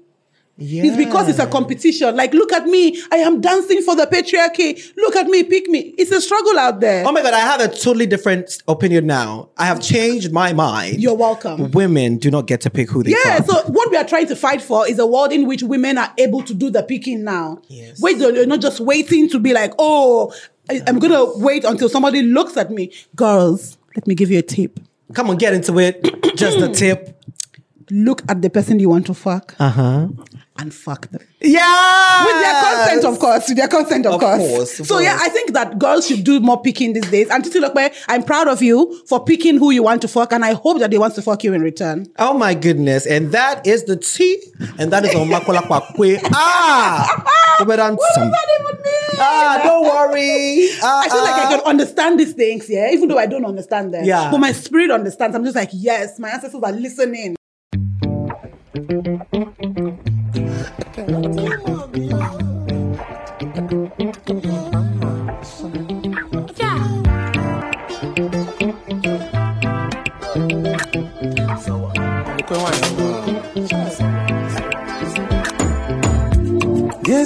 [0.56, 2.14] It's because it's a competition.
[2.14, 3.02] Like, look at me.
[3.10, 4.92] I am dancing for the patriarchy.
[4.96, 5.94] Look at me, pick me.
[5.98, 7.04] It's a struggle out there.
[7.06, 9.48] Oh my god, I have a totally different opinion now.
[9.56, 11.02] I have changed my mind.
[11.02, 11.72] You're welcome.
[11.72, 13.46] Women do not get to pick who they Yeah, fuck.
[13.66, 16.12] so what we are trying to fight for is a world in which women are
[16.18, 17.60] able to do the picking now.
[17.66, 18.00] Yes.
[18.00, 20.32] Wait, you're not just waiting to be like, oh,
[20.70, 22.92] I- I'm gonna wait until somebody looks at me.
[23.16, 24.78] Girls, let me give you a tip.
[25.14, 26.00] Come on, get into it.
[26.36, 27.20] Just a tip.
[27.90, 30.08] Look at the person you want to fuck Uh huh.
[30.56, 31.20] And fuck them.
[31.40, 32.24] Yeah.
[32.24, 33.48] With their consent, of course.
[33.48, 34.38] With their consent, of, Of course.
[34.38, 35.18] course, of So yeah.
[35.20, 37.28] I think that girls should do more picking these days.
[37.28, 37.60] And Titi
[38.08, 40.90] I'm proud of you for picking who you want to fuck, and I hope that
[40.90, 42.06] they want to fuck you in return.
[42.18, 43.06] Oh my goodness.
[43.06, 44.40] And that is the tea.
[44.78, 46.20] And that is on Makola Kwakwe.
[46.32, 47.24] Ah!
[47.56, 49.18] What does that even mean?
[49.20, 50.68] Ah, don't worry.
[50.82, 51.48] Ah, I feel like I ah.
[51.50, 54.04] can understand these things, yeah, even though I don't understand them.
[54.04, 54.28] Yeah.
[54.30, 55.36] But my spirit understands.
[55.36, 57.36] I'm just like, yes, my ancestors are listening.
[61.06, 61.16] There's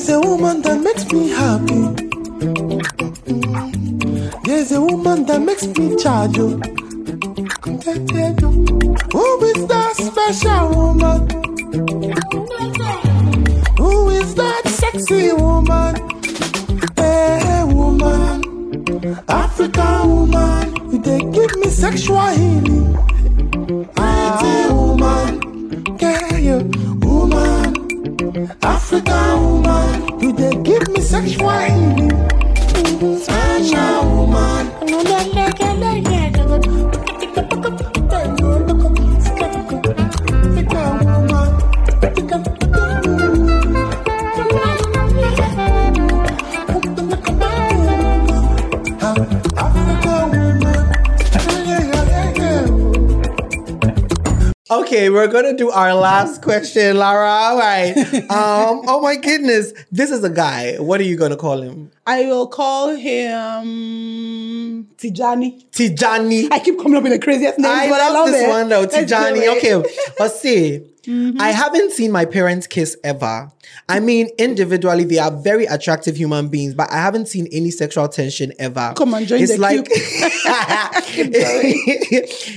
[0.09, 1.83] a woman that makes me happy.
[4.45, 6.61] There's a woman that makes me charge you.
[9.13, 11.48] Who is that special woman?
[14.99, 15.95] Sexy woman?
[16.97, 18.43] Hey, woman,
[19.29, 22.95] African woman, you they give me sexual healing.
[23.95, 28.51] Pretty woman, yeah, you woman.
[28.63, 31.88] African woman, you they give me sexual healing.
[55.09, 57.31] Okay, we're gonna do our last question, Lara.
[57.31, 57.95] All right.
[58.29, 59.73] Um, oh my goodness.
[59.91, 60.77] This is a guy.
[60.77, 61.91] What are you gonna call him?
[62.07, 65.65] I will call him Tijani.
[65.71, 66.49] Tijani.
[66.51, 68.49] I keep coming up with the craziest names, I but I love love this it.
[68.49, 69.57] one though, Tijani.
[69.57, 69.83] Okay,
[70.19, 70.83] let's see.
[71.41, 73.51] I haven't seen my parents kiss ever.
[73.91, 78.07] I mean, individually, they are very attractive human beings, but I haven't seen any sexual
[78.09, 78.93] tension ever.
[78.95, 81.31] Come on, join it's the like queue.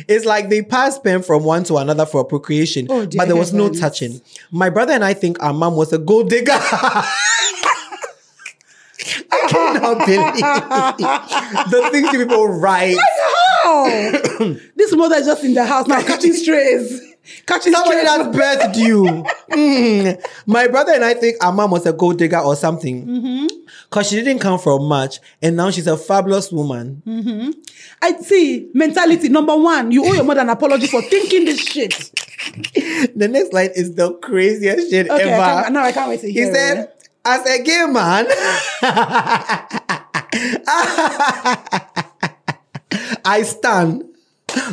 [0.09, 3.53] it's like they pass pen from one to another for procreation, Oh, but there was
[3.53, 4.19] no touching.
[4.51, 6.51] My brother and I think our mom was a gold digger.
[9.33, 12.97] I cannot believe the things you people write.
[13.65, 17.10] Oh, this mother is just in the house now catching strays.
[17.45, 19.03] Catching Somebody that birthed you.
[19.51, 20.21] Mm.
[20.47, 23.05] My brother and I think our mom was a gold digger or something.
[23.05, 23.47] Mm-hmm.
[23.89, 25.19] Because she didn't come from much.
[25.41, 27.01] And now she's a fabulous woman.
[28.01, 29.29] I see mentality.
[29.29, 32.11] Number one, you owe your mother an apology for thinking this shit.
[33.15, 35.61] The next line is the craziest shit Okay, ever.
[35.61, 37.09] can't, now I can't wait to hear he said, it.
[37.23, 38.25] as a gay man,
[43.25, 44.05] I stand.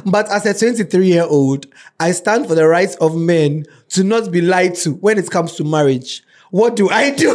[0.07, 1.67] But as a 23 year old,
[2.01, 5.55] I stand for the rights of men to not be lied to when it comes
[5.57, 6.23] to marriage.
[6.51, 7.29] What do I do?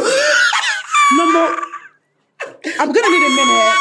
[1.16, 1.56] Number,
[2.80, 3.74] I'm gonna need a minute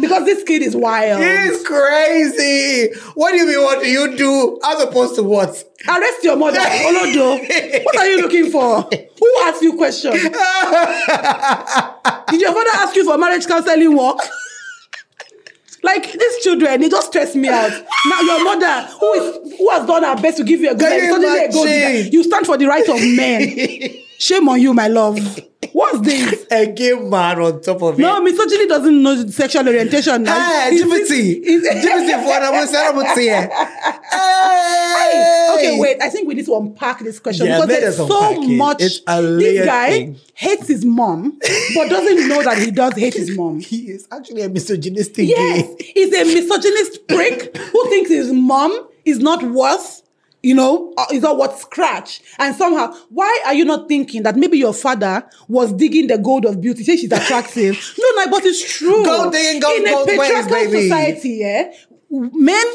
[0.00, 1.22] because this kid is wild.
[1.22, 2.92] He's crazy.
[3.14, 3.62] What do you mean?
[3.62, 4.58] What do you do?
[4.64, 5.50] As opposed to what?
[5.88, 7.84] Arrest your mother, Olodo.
[7.84, 8.82] What are you looking for?
[8.82, 10.14] Who asked you questions?
[10.22, 10.30] Did
[12.40, 14.18] your father ask you for marriage counseling work?
[15.82, 17.70] Like these children, they just stress me out.
[18.06, 20.90] Now your mother, who is who has done her best to give you a good
[20.90, 23.96] life, suddenly you stand for the right of men.
[24.18, 25.18] Shame on you, my love.
[25.72, 26.46] What What's this?
[26.50, 28.02] A gay man on top of it.
[28.02, 30.26] No, misogyny doesn't know sexual orientation.
[30.26, 31.42] Hey, Jimothy.
[31.44, 33.50] Jimothy, for what I'm saying, here.
[34.10, 35.54] Hey.
[35.54, 36.02] Okay, wait.
[36.02, 38.56] I think we need to unpack this question Yeah, because there's so it.
[38.56, 38.76] much.
[38.82, 40.16] It's a this guy thing.
[40.34, 41.38] hates his mom,
[41.74, 43.60] but doesn't know that he does hate his mom.
[43.72, 45.92] He is actually a misogynistic Yes, gay.
[45.94, 50.01] he's a misogynist prick who thinks his mom is not worth,
[50.42, 52.20] you know, uh, is not worth scratch.
[52.38, 56.44] And somehow, why are you not thinking that maybe your father was digging the gold
[56.44, 56.82] of beauty?
[56.84, 57.94] Say she's attractive.
[57.98, 59.04] no, no, but it's true.
[59.04, 60.82] Gold digging gold In a both ways, patriarchal baby.
[60.82, 61.72] society, yeah,
[62.10, 62.66] men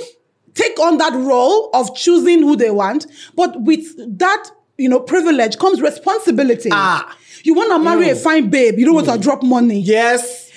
[0.54, 3.86] take on that role of choosing who they want, but with
[4.18, 6.70] that, you know, privilege comes responsibility.
[6.72, 7.16] Ah.
[7.44, 9.80] You want to marry a fine babe, you don't want to drop money.
[9.80, 10.52] Yes.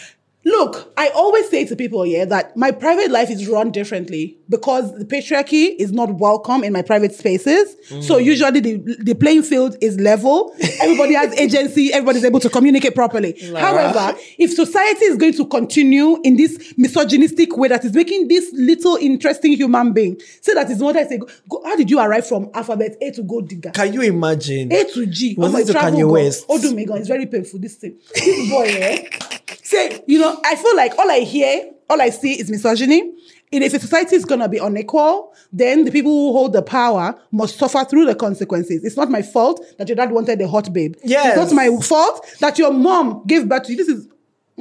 [0.44, 4.92] Look, I always say to people yeah, that my private life is run differently because
[4.98, 7.76] the patriarchy is not welcome in my private spaces.
[8.06, 8.24] So Mm.
[8.24, 10.54] usually the, the playing field is level.
[10.82, 11.92] Everybody has agency.
[11.92, 13.32] Everybody's able to communicate properly.
[13.56, 18.50] However, if society is going to continue in this misogynistic way that is making this
[18.52, 22.26] little interesting human being say that his mother is a, go, how did you arrive
[22.26, 23.70] from alphabet A to gold digger?
[23.70, 24.72] Can you imagine?
[24.72, 25.36] A to G.
[25.38, 26.10] Was oh it to Kanye.
[26.10, 26.44] West?
[26.48, 27.60] Oh, do me God, it's very painful.
[27.60, 27.98] This thing.
[28.14, 29.08] This boy, eh?
[29.62, 33.12] Say, you know, I feel like all I hear, all I see is misogyny.
[33.52, 37.58] If a society is gonna be unequal, then the people who hold the power must
[37.58, 38.84] suffer through the consequences.
[38.84, 40.94] It's not my fault that your dad wanted a hot babe.
[41.02, 41.36] Yes.
[41.36, 43.76] It's not my fault that your mom gave birth to you.
[43.76, 44.06] This is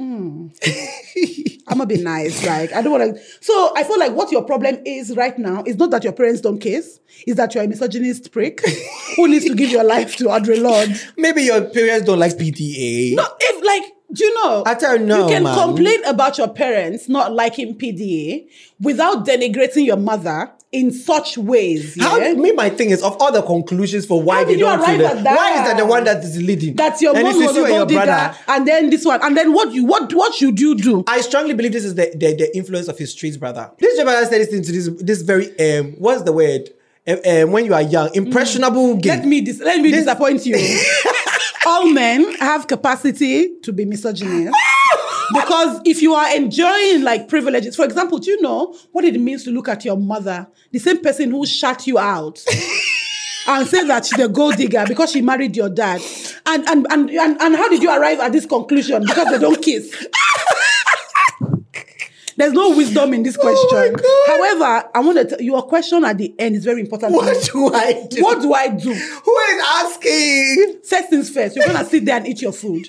[0.00, 2.44] I'm gonna be nice.
[2.46, 3.12] Like, I don't wanna.
[3.40, 6.40] So, I feel like what your problem is right now is not that your parents
[6.40, 8.62] don't kiss, is that you're a misogynist prick
[9.16, 10.98] who needs to give your life to Audre Lorde.
[11.18, 13.14] Maybe your parents don't like PTA.
[13.14, 14.62] No, if like, do you know?
[14.66, 15.58] I don't know, You can man.
[15.58, 18.48] complain about your parents not liking PDA
[18.80, 22.00] without denigrating your mother in such ways.
[22.00, 22.32] How yeah?
[22.34, 25.36] me my thing is of all the conclusions for why they you don't at that,
[25.36, 26.76] why is that the one that is leading?
[26.76, 29.52] that your And mom was you a and your and then this one, and then
[29.52, 31.02] what you what what should you do?
[31.08, 33.70] I strongly believe this is the, the, the influence of his street brother.
[33.78, 36.70] This brother said this thing to this this very um what's the word?
[37.08, 39.16] Um, um, when you are young, impressionable gay.
[39.16, 40.54] Let me dis- let me This- disappoint you.
[41.66, 44.54] All men have capacity to be misogynist.
[45.32, 49.44] Because if you are enjoying like privileges, for example, do you know what it means
[49.44, 52.44] to look at your mother, the same person who shut you out,
[53.46, 56.02] and say that she's a gold digger because she married your dad?
[56.46, 59.02] And and and and, and how did you arrive at this conclusion?
[59.06, 60.08] Because they don't kiss.
[62.40, 63.92] There's no wisdom in this oh question.
[63.92, 64.28] God.
[64.28, 67.12] However, I want to tell your question at the end is very important.
[67.12, 68.22] What do I do?
[68.22, 68.94] What do I do?
[68.94, 70.80] Who is asking?
[70.82, 72.88] First things first, you're gonna sit there and eat your food.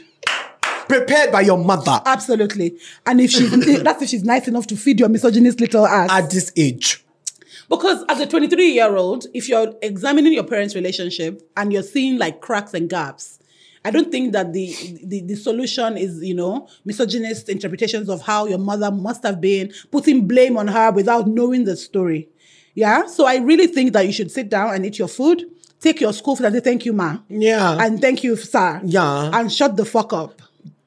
[0.88, 2.78] Prepared by your mother Absolutely.
[3.06, 3.52] And if she's
[3.84, 6.10] that's if she's nice enough to feed your misogynist little ass.
[6.10, 7.04] at this age.
[7.68, 12.18] Because as a 23 year old, if you're examining your parents' relationship and you're seeing
[12.18, 13.40] like cracks and gaps,
[13.84, 18.46] I don't think that the, the the solution is, you know, misogynist interpretations of how
[18.46, 22.30] your mother must have been, putting blame on her without knowing the story.
[22.76, 23.08] Yeah.
[23.08, 25.44] So I really think that you should sit down and eat your food,
[25.80, 27.18] take your school food and say thank you, ma.
[27.28, 27.78] Yeah.
[27.80, 28.82] And thank you, sir.
[28.84, 29.32] Yeah.
[29.34, 30.42] And shut the fuck up.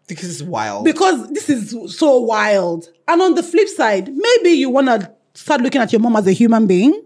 [0.07, 0.85] This is wild.
[0.85, 2.89] because this is so wild.
[3.09, 6.27] And on the flip side, maybe you want to start looking at your mom as
[6.27, 7.03] a human being.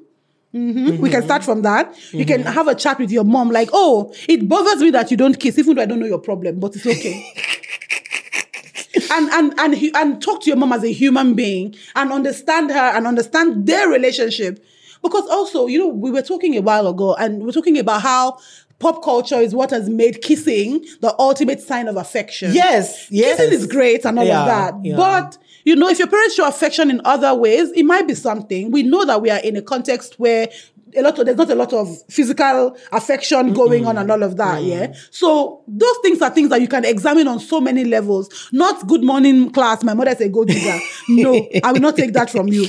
[0.54, 0.98] Mhm.
[0.98, 1.94] We can start from that.
[2.12, 5.16] You can have a chat with your mom, like, oh, it bothers me that you
[5.16, 7.22] don't kiss, even though I don't know your problem, but it's okay.
[9.12, 12.78] and and and and talk to your mom as a human being and understand her
[12.96, 14.64] and understand their relationship.
[15.02, 18.38] Because also, you know, we were talking a while ago, and we're talking about how
[18.78, 22.52] pop culture is what has made kissing the ultimate sign of affection.
[22.52, 23.36] Yes, yes.
[23.36, 24.74] Kissing is great and all Yeah, of that.
[24.84, 24.96] yeah.
[24.96, 28.70] But you know, if your parents show affection in other ways, it might be something.
[28.70, 30.48] We know that we are in a context where
[30.96, 34.38] a lot of there's not a lot of physical affection going on and all of
[34.38, 34.62] that.
[34.62, 34.94] Yeah.
[35.10, 38.48] So those things are things that you can examine on so many levels.
[38.50, 39.84] Not good morning class.
[39.84, 40.78] My mother said go digger.
[41.10, 42.62] no, I will not take that from you.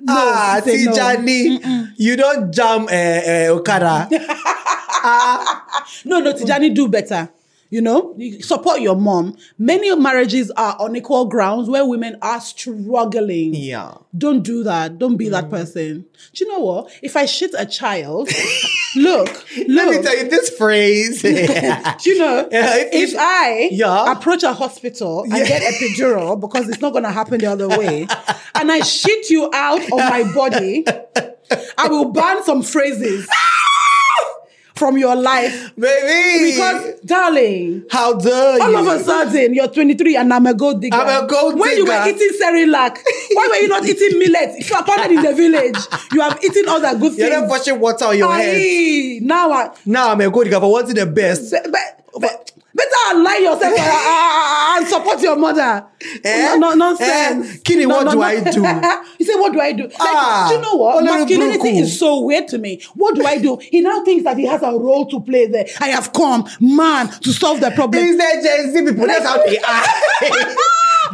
[0.00, 0.92] No, ah, say no.
[0.92, 4.08] Tijani, you don't jam uh, uh, Okada.
[6.04, 7.28] No, no, Tijani, do better.
[7.70, 9.36] You know, You support your mom.
[9.58, 13.54] Many marriages are on equal grounds where women are struggling.
[13.54, 13.94] Yeah.
[14.16, 14.98] Don't do that.
[14.98, 15.50] Don't be that mm.
[15.50, 16.06] person.
[16.32, 16.90] Do you know what?
[17.02, 18.30] If I shit a child,
[18.96, 19.44] look, look.
[19.68, 21.22] Let me tell you this phrase.
[21.22, 24.12] Do you know, Yeah, if, if- I Yeah.
[24.12, 28.06] approach a hospital and get epidural because it's not going to happen the other way,
[28.54, 30.84] and I shit you out of my body,
[31.78, 33.28] I will ban some phrases
[34.76, 36.52] from your life Baby.
[36.52, 38.78] because, darling, how dare all you?
[38.78, 40.96] of a sudden you're 23 and I'm a gold digger.
[40.96, 42.16] I'm a gold When you were digger.
[42.16, 42.98] eating Cerelac,
[43.32, 44.50] why were you not eating millet?
[44.58, 45.76] If you are planted in the village,
[46.12, 47.18] you have eaten all the good things.
[47.18, 49.22] You're not washing water on your head.
[49.22, 51.54] Now I, Now I'm a good guy for wanting the best.
[51.70, 55.86] but, but, Better lie yourself uh, uh, and support your mother.
[56.22, 56.56] Eh?
[56.56, 57.54] No, no, nonsense.
[57.54, 57.58] Eh?
[57.64, 58.60] Kini, what do I do?
[59.18, 59.84] you say, what do I do?
[59.84, 61.02] Like, Ah, do you know what?
[61.04, 61.80] Masculinity Buruku.
[61.82, 62.82] is so weird to me.
[62.94, 63.56] What do I do?
[63.62, 65.64] He now thinks that he has a role to play there.
[65.80, 68.02] I have come, man, to solve the problem.
[68.04, 69.06] Is there Gen Z people?
[69.06, 69.84] That's how they are.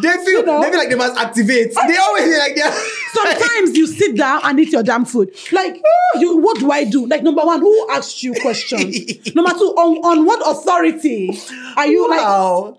[0.00, 0.62] they feel You know?
[0.62, 1.74] they feel like they must activate.
[1.74, 2.72] They always feel like they're
[3.12, 5.34] Sometimes you sit down and eat your damn food.
[5.52, 5.80] Like,
[6.14, 7.06] you, what do I do?
[7.06, 8.96] Like, number one, who asked you questions?
[9.34, 11.38] number two, on, on what authority
[11.76, 12.20] are you like?
[12.20, 12.78] wow.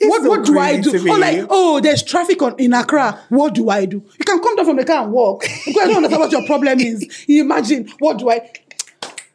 [0.00, 1.10] It's What, so what do I do?
[1.10, 3.20] Or like, oh, there's traffic on, in Accra.
[3.28, 3.96] What do I do?
[3.96, 5.42] You can come down from the car and walk.
[5.42, 7.24] Because I don't understand what your problem is.
[7.28, 8.50] You imagine, what do I?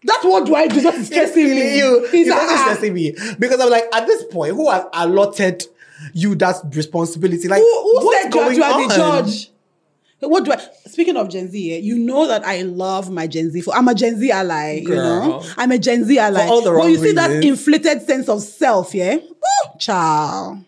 [0.03, 0.81] That's what do I do?
[0.81, 1.77] That is stressing me.
[1.77, 2.03] you.
[2.05, 5.65] It's It's like, ah, stressing me because I'm like, at this point, who has allotted
[6.13, 7.47] you that responsibility?
[7.47, 9.25] Like, who, who said you are, are the on?
[9.25, 9.51] judge?
[10.19, 10.57] What do I?
[10.87, 13.61] Speaking of Gen Z, eh, you know that I love my Gen Z.
[13.61, 14.79] For I'm a Gen Z ally.
[14.81, 16.47] You know, I'm a Gen Z ally.
[16.47, 19.15] all the wrong but you see that inflated sense of self, yeah.
[19.15, 20.63] Ooh, child.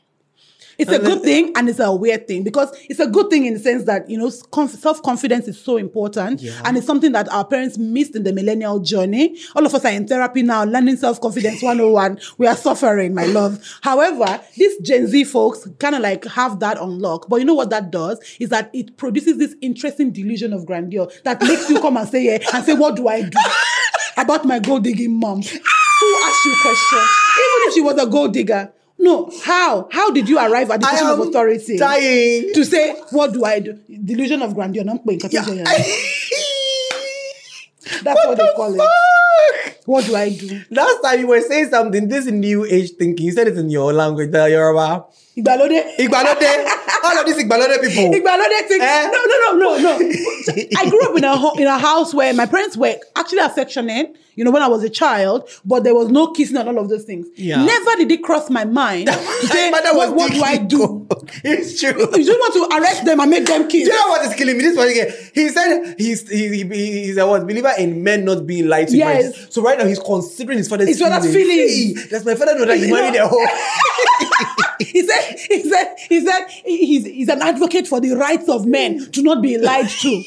[0.80, 3.54] It's a good thing and it's a weird thing because it's a good thing in
[3.54, 7.46] the sense that you know self confidence is so important and it's something that our
[7.46, 9.38] parents missed in the millennial journey.
[9.56, 12.20] All of us are in therapy now, learning self confidence 101.
[12.38, 13.64] We are suffering, my love.
[13.82, 17.28] However, these Gen Z folks kind of like have that unlock.
[17.28, 21.10] But you know what that does is that it produces this interesting delusion of grandeur
[21.24, 23.38] that makes you come and say, yeah, and say, what do I do
[24.18, 25.42] about my gold digging mom?
[25.42, 27.00] Who asked you question?
[27.00, 28.72] Even if she was a gold digger.
[29.02, 29.88] No, how?
[29.92, 31.78] How did you arrive at the position of authority?
[31.78, 32.52] dying.
[32.54, 33.80] To say, what do I do?
[33.88, 34.84] Delusion of grandeur.
[34.84, 35.02] no?
[35.06, 35.46] Yeah.
[38.04, 38.78] That's what, they the call it.
[38.78, 39.88] fuck?
[39.88, 40.62] What do I do?
[40.70, 43.92] Last time you were saying something, this new age thinking, you said it in your
[43.94, 45.06] language, the Yoruba.
[45.44, 45.96] Igbalode.
[45.98, 46.68] Igbalode.
[47.04, 48.12] All of these Igbalode people.
[48.14, 48.82] Igbalode thing.
[48.82, 49.10] Eh?
[49.12, 50.64] No, no, no, no, no.
[50.78, 54.16] I grew up in a ho- in a house where my parents were actually affectionate.
[54.36, 56.88] You know, when I was a child, but there was no kissing and all of
[56.88, 57.28] those things.
[57.36, 57.62] Yeah.
[57.62, 59.08] Never did it cross my mind
[59.42, 61.08] to say, My mother what, was what do I do?
[61.44, 61.90] It's true.
[62.00, 63.88] You just want to arrest them and make them kiss.
[63.88, 64.64] Do you know what is killing me?
[64.64, 65.12] This one again.
[65.34, 66.64] He said he's he, he,
[67.04, 68.98] he's a what believer in men not being lied to.
[68.98, 69.54] Yes.
[69.54, 72.02] So right now he's considering his father's His feelings.
[72.04, 73.46] Hey, does my father know that he married a whole?
[74.80, 79.12] he said, he said, he said, he's, he's an advocate for the rights of men
[79.12, 80.24] to not be lied to.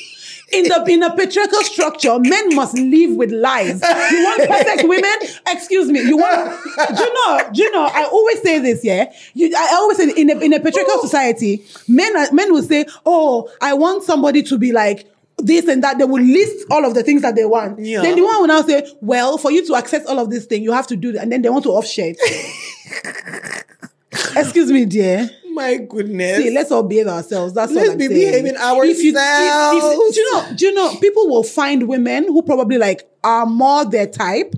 [0.53, 3.80] In the in a patriarchal structure, men must live with lies.
[3.80, 5.14] You want perfect women?
[5.48, 6.03] Excuse me.
[6.03, 6.61] You want?
[6.94, 7.50] Do you know?
[7.55, 7.88] Do you know?
[7.90, 8.84] I always say this.
[8.84, 9.11] Yeah.
[9.32, 12.84] You, I always say in a, in a patriarchal society, men are- men will say,
[13.07, 16.94] "Oh, I want somebody to be like." This and that, they will list all of
[16.94, 17.80] the things that they want.
[17.80, 18.03] Yeah.
[18.03, 20.62] Then the one will now say, Well, for you to access all of this thing,
[20.62, 21.22] you have to do that.
[21.22, 23.64] And then they want to offshare it.
[24.37, 25.29] Excuse me, dear.
[25.53, 26.39] my goodness.
[26.39, 27.53] See, let's all behave ourselves.
[27.55, 28.19] That's Let's all I'm be saying.
[28.21, 30.15] behaving If you- if- if- ourselves.
[30.15, 30.47] do you know?
[30.57, 30.95] Do you know?
[30.97, 34.55] People will find women who probably like are more their type,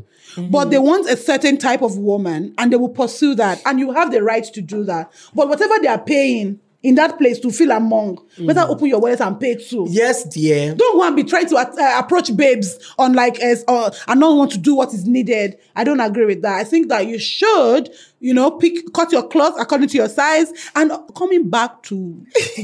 [0.50, 3.60] but they want a certain type of woman, and they will pursue that.
[3.66, 5.12] And you have the right to do that.
[5.34, 9.20] But whatever they are paying in that place to feel among, better open your wallet
[9.20, 9.86] and pay too.
[9.88, 10.74] yes, dear.
[10.74, 14.52] Don't want to be trying to uh, approach babes on like as uh, don't want
[14.52, 15.58] to do what is needed.
[15.74, 16.54] I don't agree with that.
[16.54, 20.52] I think that you should, you know, pick cut your cloth according to your size.
[20.74, 22.24] And coming back to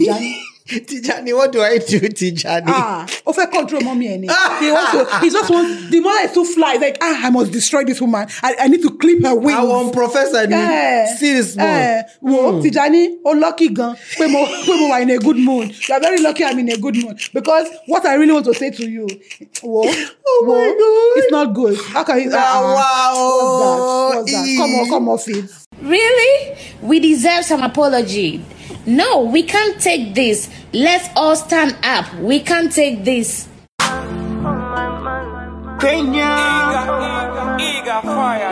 [0.70, 2.64] Tijani, what do I do, Tijani?
[2.68, 4.06] ah, offer control mommy.
[4.08, 5.18] He wants to.
[5.20, 6.74] He just wants the mother is too fly.
[6.74, 8.28] Like ah, I must destroy this woman.
[8.42, 9.58] I, I need to clip her wings.
[9.58, 10.56] I want Professor ni.
[11.18, 14.46] See this eh, wo Tijani, oh lucky gan, pé mo
[14.88, 15.74] wà in a good mood.
[15.88, 18.54] You are very lucky I'm in a good mood because what I really want to
[18.54, 19.06] say to you,
[19.62, 21.22] wo, Oh wo, my God.
[21.24, 21.78] it's not good.
[21.92, 22.30] How can you?
[22.32, 22.74] Ah, uh-uh.
[22.74, 24.14] wow.
[24.14, 24.40] What's that?
[24.40, 24.56] What's that?
[24.58, 25.59] Come on, come off it.
[25.82, 26.56] Really?
[26.82, 28.44] We deserve some apology.
[28.86, 30.48] No, we can't take this.
[30.72, 32.12] Let's all stand up.
[32.14, 33.48] We can't take this.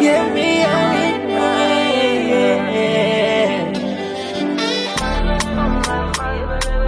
[0.01, 0.65] Yeah, me,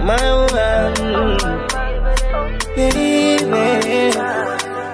[0.03, 0.93] My woman,
[2.75, 4.11] baby,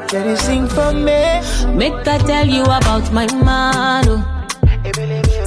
[0.10, 1.42] can you sing for me?
[1.76, 4.06] Make I tell you about my man.
[4.10, 4.37] Oh.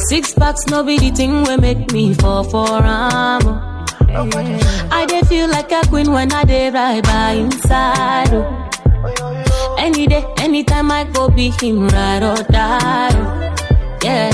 [0.09, 3.40] Six packs, no be the thing we make me fall for am.
[3.46, 4.88] oh.
[4.90, 8.30] I dey feel like a queen when I dey right by inside.
[8.32, 9.76] Oh.
[9.78, 13.11] Any day, anytime I go be him ride or die.
[13.12, 13.98] oh.
[14.03, 14.30] Yeah,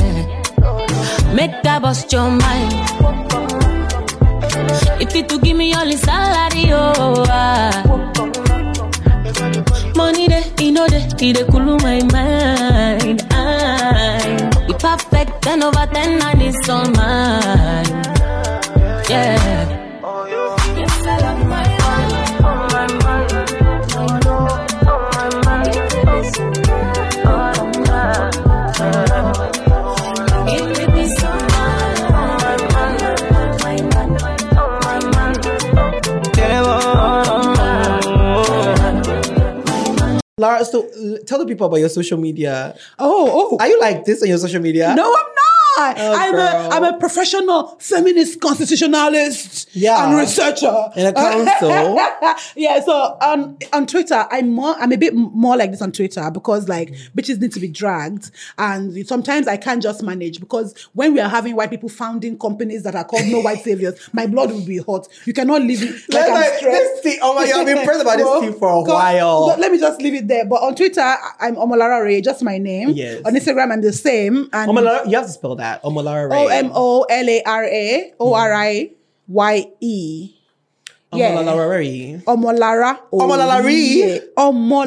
[1.35, 2.73] make that bust your mind.
[5.03, 7.25] If you to give me all the salary, oh.
[7.29, 7.83] ah.
[9.97, 13.23] Money there, you know it dey cool my mind.
[13.29, 13.35] Perfect,
[15.57, 16.19] ten over ten.
[19.09, 19.73] Yeah.
[40.39, 40.87] Lara, so
[41.27, 42.77] tell the people about your social media.
[42.99, 43.57] Oh, oh.
[43.59, 44.95] Are you like this on your social media?
[44.95, 45.46] No, I'm not.
[45.79, 46.69] Oh, I'm a girl.
[46.73, 50.09] I'm a professional feminist constitutionalist Yeah.
[50.09, 50.75] and researcher.
[50.97, 51.69] In a council.
[52.57, 56.31] yeah, so on on Twitter, I'm more I'm a bit more like this on Twitter
[56.33, 58.31] because like bitches need to be dragged.
[58.59, 62.83] And sometimes I can't just manage because when we are having white people founding companies
[62.85, 65.09] that are called no white saviors, my blood will be hot.
[65.25, 67.03] You cannot leave it like Let's I'm stressed.
[67.03, 69.47] this oh my God, I've been pressed about this thing for a while.
[69.59, 70.45] let me just leave it there.
[70.47, 72.91] But on Twitter, I- I'm Omolara Oriye, just my name.
[72.91, 73.23] Yes.
[73.25, 74.49] On Instagram, I'm the same.
[74.53, 75.66] And Omolara, you have to spell that.
[75.85, 76.45] Omolara Oriye.
[76.45, 78.91] O M O L A R A O R I
[79.29, 80.33] Y E.
[81.13, 81.31] Yeah.
[81.37, 82.23] Omolara Oriye.
[82.25, 82.99] Omolara.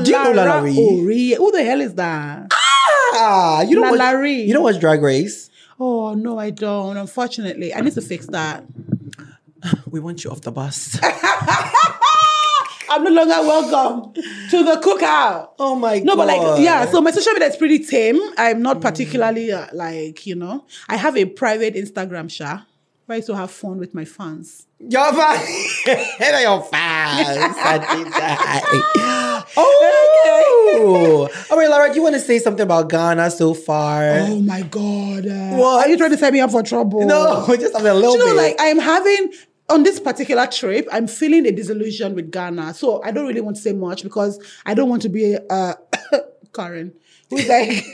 [0.04, 0.76] Do you know Lala Ri?
[0.76, 1.36] Oriye.
[1.38, 2.48] Who the hell is that?
[3.14, 5.50] Ah, you don't watch, you don't watch Drag Race.
[5.80, 6.98] Oh no, I don't.
[6.98, 8.64] Unfortunately, I need to fix that.
[9.92, 10.98] We want you off the bus.
[12.90, 15.50] I'm no longer welcome to the cookout.
[15.60, 16.06] Oh my god.
[16.06, 16.86] No, but like, yeah.
[16.90, 18.20] So my social media is pretty tame.
[18.38, 22.62] I'm not particularly uh, like, you know, I have a private Instagram, Sha,
[23.06, 24.66] where I to have fun with my fans.
[24.80, 25.86] Your fans.
[25.88, 27.56] Your fans.
[27.60, 29.46] I did that.
[29.58, 31.30] Oh.
[31.52, 34.04] All right, Laura, do you want to say something about Ghana so far?
[34.20, 35.26] Oh my god!
[35.28, 35.86] uh, What?
[35.86, 37.06] Are you trying to set me up for trouble?
[37.06, 38.36] No, just a little you know, bit.
[38.36, 39.32] like I am having
[39.70, 42.74] on this particular trip, I'm feeling a disillusion with Ghana.
[42.74, 45.74] So I don't really want to say much because I don't want to be uh,
[46.54, 46.94] Karen.
[47.30, 47.86] Who's like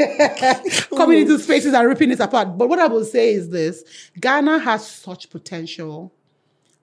[0.95, 2.57] coming into spaces and ripping it apart.
[2.57, 3.83] But what I will say is this
[4.19, 6.13] Ghana has such potential.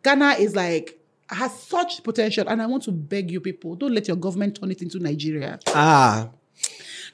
[0.02, 0.98] Ghana is like
[1.30, 4.70] has such potential, and I want to beg you people, don't let your government turn
[4.70, 5.58] it into Nigeria.
[5.68, 6.28] ah.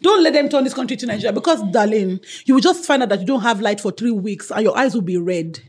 [0.01, 3.09] Don't let them turn this country to Nigeria because, darling, you will just find out
[3.09, 5.61] that you don't have light for three weeks and your eyes will be red.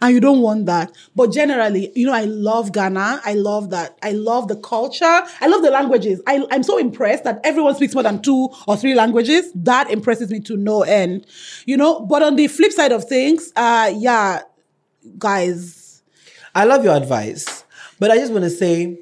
[0.00, 0.92] And you don't want that.
[1.14, 3.22] But generally, you know, I love Ghana.
[3.24, 3.98] I love that.
[4.02, 5.04] I love the culture.
[5.04, 6.20] I love the languages.
[6.26, 9.50] I, I'm so impressed that everyone speaks more than two or three languages.
[9.54, 11.26] That impresses me to no end.
[11.66, 14.42] You know, but on the flip side of things, uh, yeah,
[15.18, 16.02] guys,
[16.54, 17.64] I love your advice,
[17.98, 18.98] but I just want to say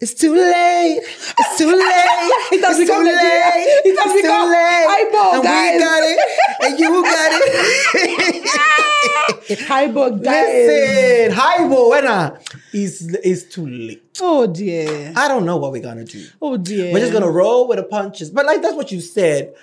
[0.00, 1.00] it's too late.
[1.02, 2.32] It's too late.
[2.52, 3.82] It's too late.
[3.84, 4.86] It's too late.
[4.88, 5.74] eyeball, and guys.
[5.74, 6.18] we got it,
[6.62, 8.46] and you got it.
[9.68, 10.46] Hybo, guys.
[10.66, 12.40] Listen, Haibo, Wena,
[12.72, 14.02] is is too late.
[14.20, 15.12] Oh dear.
[15.16, 16.26] I don't know what we're gonna do.
[16.42, 16.92] Oh dear.
[16.92, 18.30] We're just gonna roll with the punches.
[18.30, 19.54] But like that's what you said.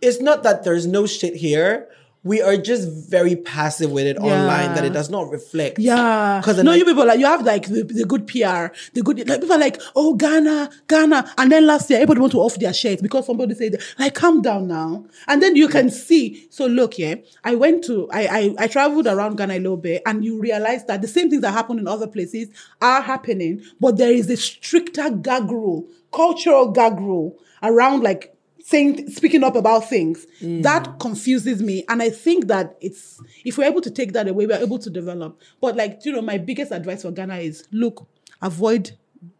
[0.00, 1.88] It's not that there's no shit here.
[2.26, 5.78] We are just very passive with it online that it does not reflect.
[5.78, 6.40] Yeah.
[6.40, 9.40] Because no, you people like you have like the, the good PR, the good like
[9.40, 11.32] people are like, oh Ghana, Ghana.
[11.38, 14.42] And then last year everybody want to off their shirts because somebody said, like, calm
[14.42, 15.04] down now.
[15.28, 16.48] And then you can see.
[16.50, 20.02] So look, yeah, I went to I I, I traveled around Ghana a little bit,
[20.04, 22.48] and you realize that the same things that happen in other places
[22.82, 28.35] are happening, but there is a stricter gag rule, cultural gag rule around like
[28.66, 30.60] saying speaking up about things mm.
[30.60, 31.84] that confuses me.
[31.88, 34.90] And i think that it's if we're able to take that away we're able to
[34.90, 35.40] develop.
[35.60, 38.08] But like you know my biggest advice for ghana is look
[38.42, 38.90] avoid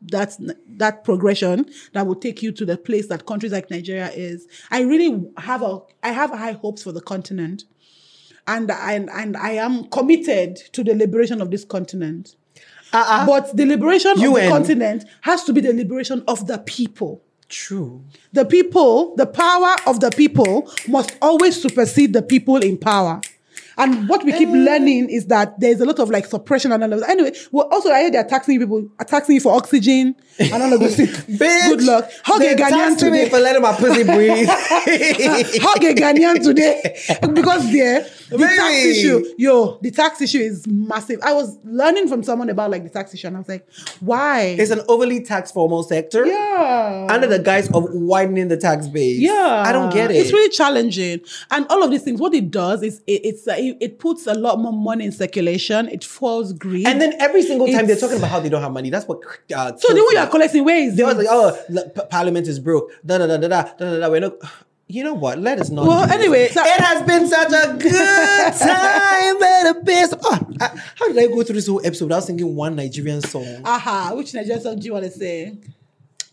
[0.02, 0.36] that
[0.68, 4.46] that progression that will take you to the place that countries like nigeria is.
[4.70, 7.64] I really have a i have high hopes for the continent.
[8.46, 12.36] And and and i am committed to the liberation of this continent.
[12.92, 13.26] Uh-uh.
[13.26, 18.02] But the liberation of the continent has to be the liberation of the people True.
[18.32, 23.20] the people, the power of the people must always supersede the people in power.
[23.78, 26.92] And what we keep learning is that there's a lot of like suppression and all
[26.92, 27.10] of that.
[27.10, 30.72] Anyway, well, also I hear they're taxing people, are taxing you for oxygen and all
[30.72, 31.10] of those things.
[31.26, 32.10] Bitch, Good luck.
[32.24, 33.28] Hug a Ghanaian taxed me today.
[33.28, 34.48] for letting my pussy breathe.
[34.48, 36.96] Hug a Ghanaian today.
[37.36, 38.00] Because there,
[38.30, 41.20] the tax issue, yo, the tax issue is massive.
[41.22, 43.68] I was learning from someone about like the tax issue and I was like,
[44.00, 44.56] why?
[44.58, 46.24] it's an overly taxed formal sector.
[46.26, 47.06] yeah.
[47.10, 49.20] Under the guise of widening the tax base.
[49.20, 50.16] Yeah, I don't get it.
[50.16, 51.20] It's really challenging,
[51.50, 52.20] and all of these things.
[52.20, 55.12] What it does is it, it's uh, it, it puts a lot more money in
[55.12, 55.88] circulation.
[55.88, 58.72] It fuels greed, and then every single time they're talking about how they don't have
[58.72, 58.90] money.
[58.90, 59.18] That's what.
[59.54, 61.06] Uh, so the kills way you are collecting, where is They it?
[61.06, 62.90] was like, oh, look, Parliament is broke.
[63.04, 64.08] Da da da da da da da.
[64.10, 64.34] We're not.
[64.88, 65.40] You know what?
[65.40, 65.84] Let us not.
[65.84, 67.90] Well, anyway, so- it has been such a good
[68.54, 70.14] time at the best.
[70.22, 73.62] Oh, I- how did I go through this whole episode without singing one Nigerian song?
[73.64, 75.58] Aha, which Nigerian song do you want to say?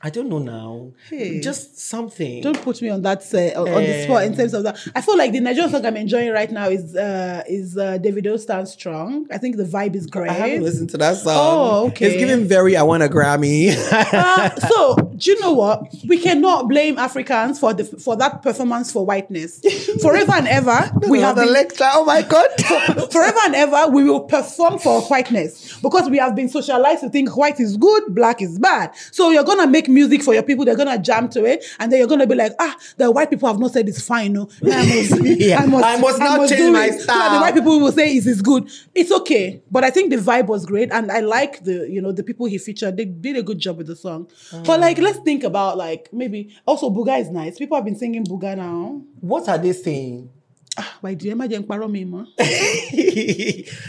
[0.06, 0.91] I don't know now.
[1.10, 1.39] Hey.
[1.39, 2.41] Just something.
[2.41, 4.78] Don't put me on that uh, on on the spot in terms of that.
[4.93, 8.38] I feel like the Nigerian song I'm enjoying right now is uh is uh, Davido
[8.38, 9.28] Stand Strong.
[9.32, 10.30] I think the vibe is great.
[10.30, 11.34] I haven't listened to that song.
[11.38, 12.08] Oh, okay.
[12.08, 12.76] It's giving very.
[12.76, 13.74] I want a Grammy.
[14.14, 15.95] Uh, so do you know what?
[16.06, 19.62] We cannot blame Africans for the for that performance for whiteness.
[20.01, 21.89] Forever and ever, we have the been lecture.
[21.93, 22.49] Oh my god.
[23.12, 27.38] forever and ever we will perform for whiteness because we have been socialized to think
[27.38, 28.93] white is good, black is bad.
[29.12, 30.66] So you're gonna make music for your people.
[30.66, 33.48] They're gonna jam to it, and then you're gonna be like, ah, the white people
[33.48, 34.34] have not said it's fine.
[34.34, 35.66] No, I must, Yeah, I
[36.00, 36.91] must now change do my it.
[36.91, 37.34] So that style.
[37.36, 38.70] the white people will say it is good.
[38.96, 42.12] It's okay, but I think the vibe was great, and I like the you know
[42.12, 42.98] the people he featured.
[42.98, 44.30] They did a good job with the song.
[44.66, 47.58] But like, let's think about like maybe also Buga is nice.
[47.58, 49.02] People have been singing Buga now.
[49.20, 50.30] What are they saying?
[51.01, 52.26] Why do you imagine Paro me, ma?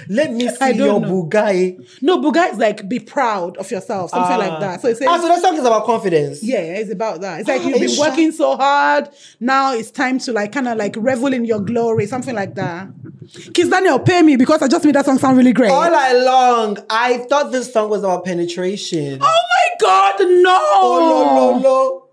[0.09, 1.09] Let me see your know.
[1.24, 2.03] Bugai.
[2.03, 4.80] No, bugai is like be proud of yourself, something like that.
[4.82, 6.43] So it says, Ah, so that song is about confidence.
[6.43, 7.41] yeah, it's about that.
[7.41, 9.09] It's like Ah, you've been it's working so hard.
[9.41, 12.89] Now it's time to like kind of like revel in your glory, something like that.
[13.24, 15.70] Kizz Daniel, pay me because I just made that song sound really great.
[15.70, 19.20] All along, I thought this song was about penetration.
[19.22, 20.59] oh my God, no!
[20.61, 22.04] Oh, lo, lo, lo.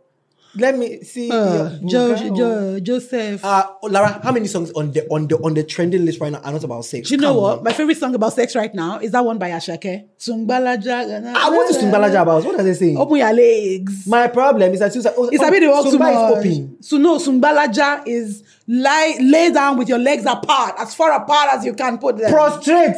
[0.56, 1.30] Let me see.
[1.32, 2.36] Uh, jo-.
[2.36, 3.44] Jo- Joseph.
[3.44, 6.40] Uh, Lara, how many songs on the on the on the trending list right now
[6.42, 7.08] are not about sex?
[7.08, 7.58] Do you know Come what?
[7.60, 7.64] on.
[7.64, 10.08] My favorite song about sex right now is that one by Ashake.
[10.20, 11.34] Sungbalaja.
[11.36, 12.44] Ah, what is Sungbalaja about?
[12.44, 12.96] What does it say?
[12.96, 14.06] Open your legs.
[14.08, 16.84] My problem is that Susan, oh, It's oh, a bit of too Zumba is open.
[16.84, 21.66] So no, Sungbalaja is lie lay down with your legs apart, as far apart as
[21.66, 22.32] you can put them.
[22.32, 22.98] Prostrate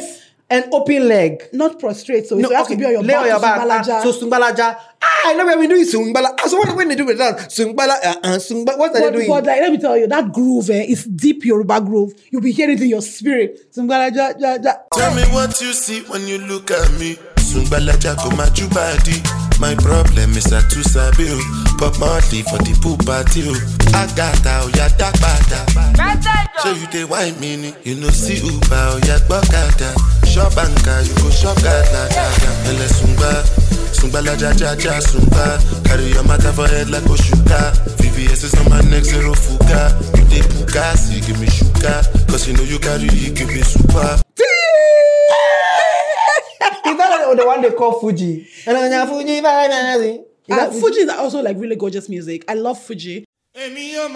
[0.54, 1.42] and open leg.
[1.52, 3.22] Not prostrate, so you have to be on your lay back.
[3.22, 3.86] on your back.
[3.88, 4.76] Ah, so Sungbalaja.
[5.02, 6.34] Ah, I know when we do Sungbala.
[6.38, 7.38] Ah, so what when they do with that?
[7.50, 9.28] Sungbala, uh, uh, Sungba, what are they but, doing?
[9.28, 12.12] but like, let me tell you, that groove eh, is deep Yoruba groove.
[12.30, 13.72] You'll be hearing it in your spirit.
[13.74, 14.72] Sungbalaja, ja, ja.
[14.94, 17.18] Tell me what you see when you look at me.
[17.54, 19.22] Sungbalaja go my body.
[19.62, 21.38] My problem is I too sabi o.
[21.78, 23.54] Pop Marley for the pool party o.
[23.94, 25.62] Agata o ya dagbada.
[26.58, 27.70] So you dey wine me ni.
[27.84, 29.94] You know see Uber oh, o ya gbọ́kada.
[30.26, 32.50] Shop anka you go shop gada gada.
[32.66, 33.30] Ẹlẹ sungba.
[33.94, 35.62] Sungbalaja ja ja sungba.
[35.86, 37.70] Carry your matter for head like Oshuka.
[38.02, 39.94] VVS is on my neck zero fuga.
[40.18, 42.02] You dey buga, see give me sugar.
[42.26, 44.18] Cause you know you carry, you give me super.
[47.36, 48.46] The one they call Fuji?
[48.64, 49.38] Fuji,
[50.46, 52.44] Is Uh, Fuji is also like really gorgeous music.
[52.48, 53.24] I love Fuji.
[53.54, 54.08] èmi yóò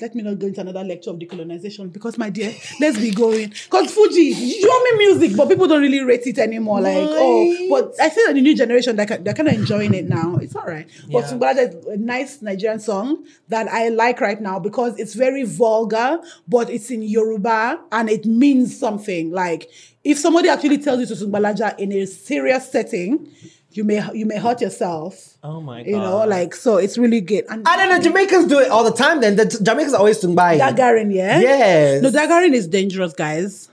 [0.00, 3.48] let me not go into another lecture of decolonization because my dear, let's be going.
[3.50, 6.80] Because Fuji, you show me music, but people don't really rate it anymore.
[6.80, 10.08] Like, oh, but I feel that the new generation they're, they're kind of enjoying it
[10.08, 10.36] now.
[10.36, 10.88] It's all right.
[11.10, 11.32] But Yeah.
[11.32, 16.20] Sungbalaja is a nice Nigerian song that I like right now because it's very vulgar,
[16.48, 19.30] but it's in Yoruba and it means something.
[19.30, 19.70] Like,
[20.02, 23.28] if somebody actually tells you to Sungbalaja in a serious setting,
[23.72, 25.38] you may you may hurt yourself.
[25.42, 27.44] Oh my You know, like so, it's really good.
[27.48, 28.00] And I don't know.
[28.00, 29.20] Jamaicans do it all the time.
[29.20, 30.58] Then the Jamaicans always sing by.
[30.58, 31.38] Dagarin, yeah?
[31.40, 32.02] Yes.
[32.02, 33.68] No, Dagarin is dangerous, guys.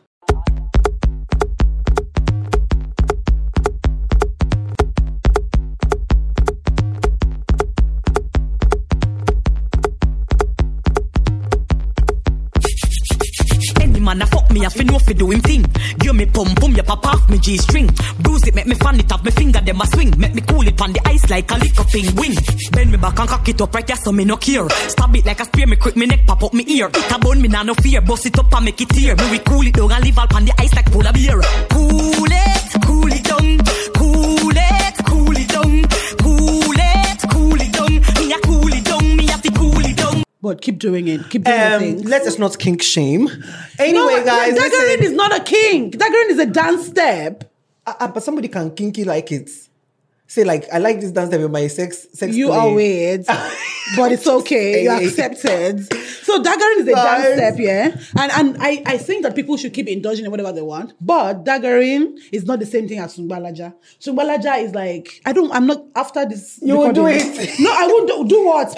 [13.81, 15.65] Any man a fuck me, I fi know fi do him thing.
[15.99, 17.89] Give me pum pum, ya pop off me G string.
[18.19, 20.13] Bruise it, make me fan it off me finger, them a swing.
[20.17, 22.35] Make me cool it on the ice like a lick up wing.
[22.71, 24.67] Bend me back and cock it up right there, so me no care.
[24.89, 26.87] Stab it like a spear, me quick me neck pop up me ear.
[26.87, 29.15] It a bone me nah no fear, bust it up and make it tear.
[29.15, 31.41] Me we cool it down and leave all on the ice like polar beer.
[31.69, 33.57] Cool it, cool it down,
[40.55, 41.29] keep doing it.
[41.29, 42.01] Keep doing Um, thing.
[42.03, 43.25] let us not kink shame.
[43.25, 43.31] no,
[43.79, 45.03] Anyway, guys, Dagarin listen.
[45.03, 45.91] is not a king.
[45.91, 47.43] Dagarin is a dance step.
[47.85, 49.49] Uh, uh, but somebody can kinky like it.
[50.29, 52.35] Say like, I like this dance step with my sex sex.
[52.35, 52.57] You play.
[52.57, 53.25] are weird,
[53.95, 54.83] but it's okay.
[54.83, 55.87] You're accepted.
[56.37, 57.97] So Dagarin is a dance step, yeah.
[58.15, 60.93] And and I, I think that people should keep indulging in whatever they want.
[61.01, 63.73] But daggering is not the same thing as Sungbalaja.
[63.99, 65.51] Sungbalaja is like I don't.
[65.51, 66.59] I'm not after this.
[66.61, 67.59] You will do it.
[67.59, 68.67] No, I won't do, do what,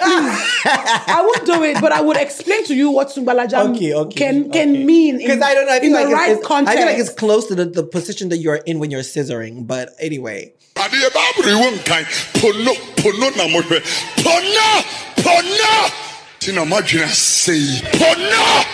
[0.64, 4.50] I won't do it, but I would explain to you what Sungbalaja Okay, okay, can
[4.50, 4.84] can okay.
[4.84, 5.74] mean Because I don't know.
[5.74, 6.72] I feel in like the it's, right it's- context.
[6.78, 9.66] I feel like it's close to the, the position that you're in when you're scissoring.
[9.66, 12.04] But anyway, adeɛ baabolo ewu nkan
[12.40, 13.44] pono pono na
[14.24, 14.68] pono
[15.22, 16.09] pono
[16.40, 18.64] ti na mo adwene ase yi pono.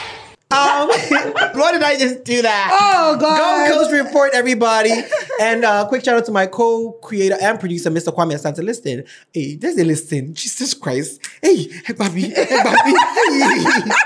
[0.52, 0.88] um,
[1.58, 2.70] why did I just do that?
[2.72, 3.68] Oh, God.
[3.68, 4.92] Gold Coast report, everybody,
[5.40, 8.14] and uh, quick shout out to my co-creator and producer, Mr.
[8.14, 8.62] Kwame Asante.
[8.62, 10.34] Listen, hey, there's a listen.
[10.34, 12.92] Jesus Christ, hey, hey, baby, hey, baby,
[13.34, 13.90] hey.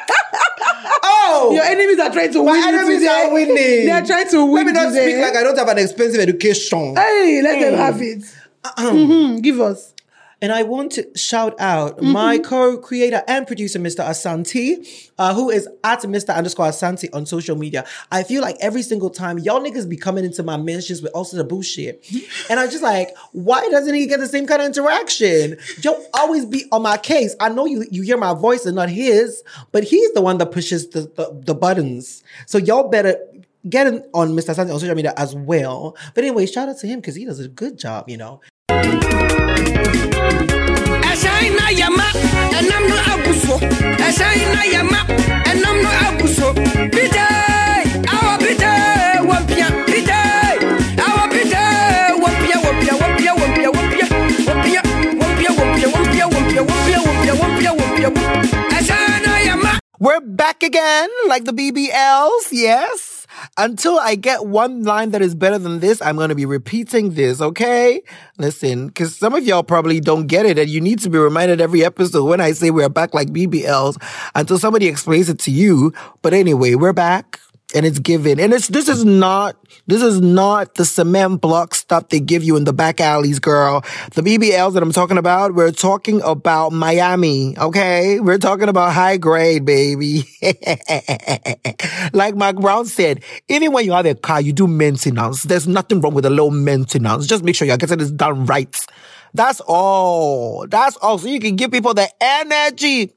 [1.02, 3.08] Oh, Your enemies are trying to my win you enemies today.
[3.08, 3.56] are winning.
[3.86, 5.10] They are trying to win Let me not today.
[5.12, 6.96] speak like I don't have an expensive education.
[6.96, 8.22] Hey, let them have it.
[8.64, 9.92] Mhm, Give us.
[10.42, 14.04] And I want to shout out my co-creator and producer, Mr.
[14.04, 16.34] Asante, uh, who is at Mr.
[16.34, 17.84] underscore Asante on social media.
[18.10, 21.36] I feel like every single time y'all niggas be coming into my mentions with also
[21.36, 22.06] the bullshit.
[22.48, 25.58] And I'm just like, why doesn't he get the same kind of interaction?
[25.82, 27.36] Y'all always be on my case.
[27.38, 30.52] I know you you hear my voice and not his, but he's the one that
[30.52, 32.22] pushes the, the, the buttons.
[32.46, 33.16] So y'all better
[33.68, 34.54] get him on Mr.
[34.54, 35.96] Asante on social media as well.
[36.14, 38.40] But anyway, shout out to him because he does a good job, you know.
[60.02, 63.09] We're back again, like the BBLs, yes.
[63.56, 67.14] Until I get one line that is better than this, I'm going to be repeating
[67.14, 68.02] this, okay?
[68.38, 71.60] Listen, because some of y'all probably don't get it, and you need to be reminded
[71.60, 73.96] every episode when I say we're back like BBLs
[74.34, 75.92] until somebody explains it to you.
[76.22, 77.40] But anyway, we're back.
[77.74, 78.40] And it's given.
[78.40, 79.56] And it's, this is not,
[79.86, 83.82] this is not the cement block stuff they give you in the back alleys, girl.
[84.14, 88.18] The BBLs that I'm talking about, we're talking about Miami, okay?
[88.18, 90.24] We're talking about high grade, baby.
[92.12, 95.44] like Mark Brown said, even when you have a car, you do maintenance.
[95.44, 97.26] There's nothing wrong with a low maintenance.
[97.26, 98.74] Just make sure you're getting this done right.
[99.34, 100.66] That's all.
[100.66, 101.18] That's all.
[101.18, 103.12] So you can give people the energy.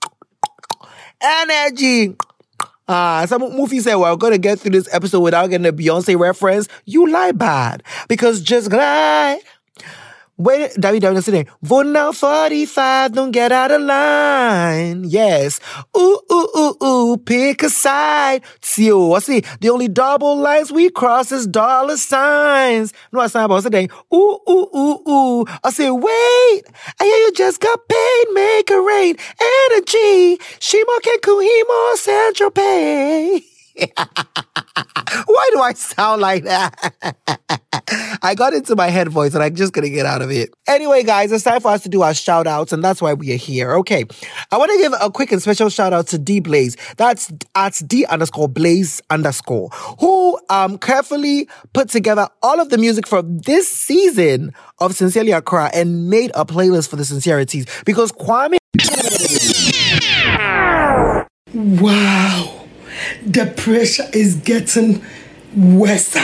[1.22, 2.16] Energy.
[2.88, 6.68] Ah, some movie said we're gonna get through this episode without getting a Beyonce reference.
[6.86, 7.82] You lie bad.
[8.10, 9.40] Because just glide.
[10.36, 15.04] Wait, David saying, vote now 45, don't get out of line.
[15.04, 15.60] Yes.
[15.96, 18.42] Ooh, ooh, ooh, ooh, pick a side.
[18.60, 22.94] Tio, I see, the only double lines we cross is dollar signs.
[23.12, 25.46] No, I I was saying, ooh, ooh, ooh, ooh.
[25.64, 26.64] I say, wait,
[27.00, 29.16] I hear you just got paid, make a rain,
[29.70, 30.38] energy.
[30.60, 33.53] Shimo can Kuhimo Central Pay.
[35.26, 36.94] Why do I sound like that?
[38.22, 40.54] I got into my head voice and I'm just gonna get out of it.
[40.68, 43.34] Anyway, guys, it's time for us to do our shout outs, and that's why we
[43.34, 43.74] are here.
[43.78, 44.06] Okay.
[44.52, 46.78] I want to give a quick and special shout out to D Blaze.
[46.98, 49.70] That's at D underscore Blaze underscore,
[50.00, 55.70] who um carefully put together all of the music for this season of Sincerely Accra
[55.74, 58.58] and made a playlist for the sincerities because Kwame
[61.54, 62.53] Wow.
[63.26, 65.04] The pressure is getting
[65.56, 66.16] worse.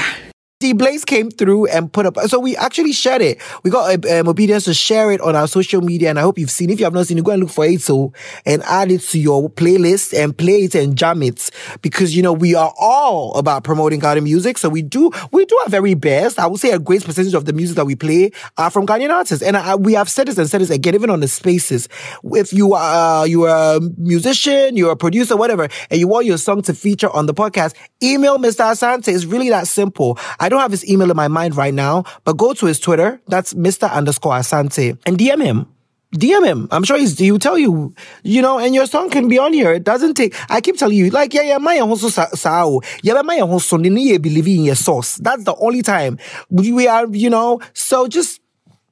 [0.59, 2.19] D Blaze came through and put up.
[2.27, 3.39] So we actually shared it.
[3.63, 6.51] We got um, obedience to share it on our social media, and I hope you've
[6.51, 6.69] seen.
[6.69, 8.11] If you have not seen it, go and look for it so
[8.45, 11.49] and add it to your playlist and play it and jam it
[11.81, 14.57] because you know we are all about promoting Ghanaian music.
[14.57, 16.37] So we do we do our very best.
[16.37, 19.11] I would say a great percentage of the music that we play are from Ghanaian
[19.11, 21.87] artists, and I, we have said this and said this again, even on the spaces.
[22.33, 26.37] If you are you are a musician, you're a producer, whatever, and you want your
[26.37, 28.69] song to feature on the podcast, email Mr.
[28.69, 29.07] Asante.
[29.07, 30.19] It's really that simple.
[30.37, 33.21] I don't have his email in my mind right now, but go to his Twitter.
[33.27, 33.89] That's Mr.
[33.91, 35.67] underscore Asante and DM him.
[36.15, 36.67] DM him.
[36.71, 37.93] I'm sure he's, he'll tell you,
[38.23, 39.71] you know, and your song can be on here.
[39.73, 42.79] It doesn't take, I keep telling you, like, yeah, yeah, my also sao.
[43.03, 45.17] Yeah, my also believe in your source.
[45.17, 46.17] That's the only time
[46.49, 48.41] we are, you know, so just,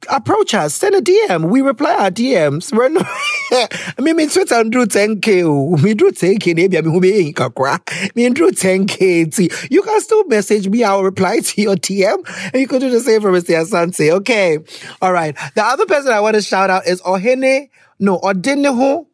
[0.10, 1.50] approach us, send a DM.
[1.50, 2.72] We reply our DMs.
[2.76, 5.44] We're not, I mean, me Twitter drew 10k.
[5.46, 5.78] oh.
[5.78, 6.56] Me drew 10k.
[6.56, 7.80] Maybe I mean, who be in kakra.
[8.16, 9.34] Me drew 10k.
[9.34, 10.84] See, You can still message me.
[10.84, 13.62] I'll reply to your DM and you can do the same for Mr.
[13.64, 14.12] Asante.
[14.12, 14.60] Okay.
[15.02, 15.36] All right.
[15.56, 17.70] The other person I want to shout out is Ohene.
[18.00, 19.08] No, Odiniho.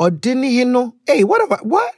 [0.00, 0.92] Odinihino.
[1.06, 1.94] Hey, what about, what?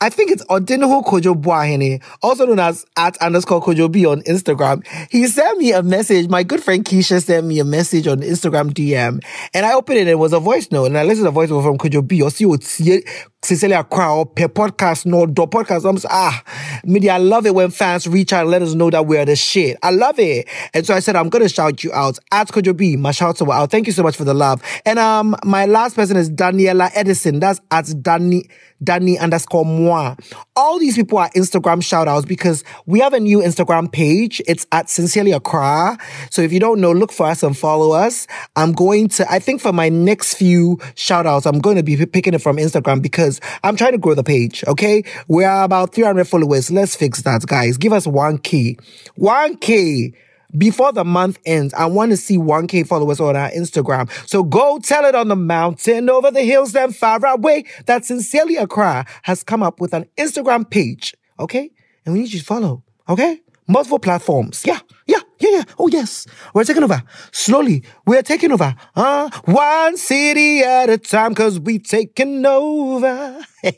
[0.00, 4.86] I think it's Odinho Kojo Buahene, also known as at underscore Kojo B on Instagram.
[5.10, 6.28] He sent me a message.
[6.28, 9.20] My good friend Keisha sent me a message on Instagram DM
[9.52, 11.30] and I opened it and it was a voice note and I listened to the
[11.32, 12.46] voice note from Kojo B or see
[13.42, 15.88] Cecilia Crow per podcast, no, do podcast.
[15.88, 16.42] I'm ah,
[16.84, 17.12] media.
[17.12, 19.76] I love it when fans reach out and let us know that we're the shit.
[19.82, 20.48] I love it.
[20.74, 22.96] And so I said, I'm to shout you out at Kojo B.
[22.96, 23.70] My shouts out.
[23.70, 24.60] Thank you so much for the love.
[24.84, 27.38] And, um, my last person is Daniela Edison.
[27.38, 28.48] That's at Danny,
[28.82, 30.14] Danny underscore moi.
[30.56, 34.40] All these people are Instagram shout outs because we have a new Instagram page.
[34.46, 35.98] It's at Sincerely Accra.
[36.30, 38.26] So if you don't know, look for us and follow us.
[38.56, 42.04] I'm going to, I think for my next few shout outs, I'm going to be
[42.06, 44.64] picking it from Instagram because I'm trying to grow the page.
[44.66, 45.04] Okay.
[45.28, 46.70] We are about 300 followers.
[46.70, 47.76] Let's fix that, guys.
[47.76, 48.78] Give us 1K.
[49.18, 50.14] 1K
[50.56, 54.10] before the month ends, I want to see 1K followers on our Instagram.
[54.28, 58.56] So go tell it on the mountain, over the hills, and far away that Sincerely
[58.56, 61.14] Accra has come up with an Instagram page.
[61.38, 61.70] Okay?
[62.04, 62.82] And we need you to follow.
[63.08, 63.40] Okay?
[63.66, 64.64] Multiple platforms.
[64.64, 65.64] Yeah, yeah, yeah, yeah.
[65.78, 67.02] Oh, yes, we're taking over.
[67.32, 68.74] Slowly, we're taking over.
[68.94, 73.40] Uh, one city at a time because we taking over.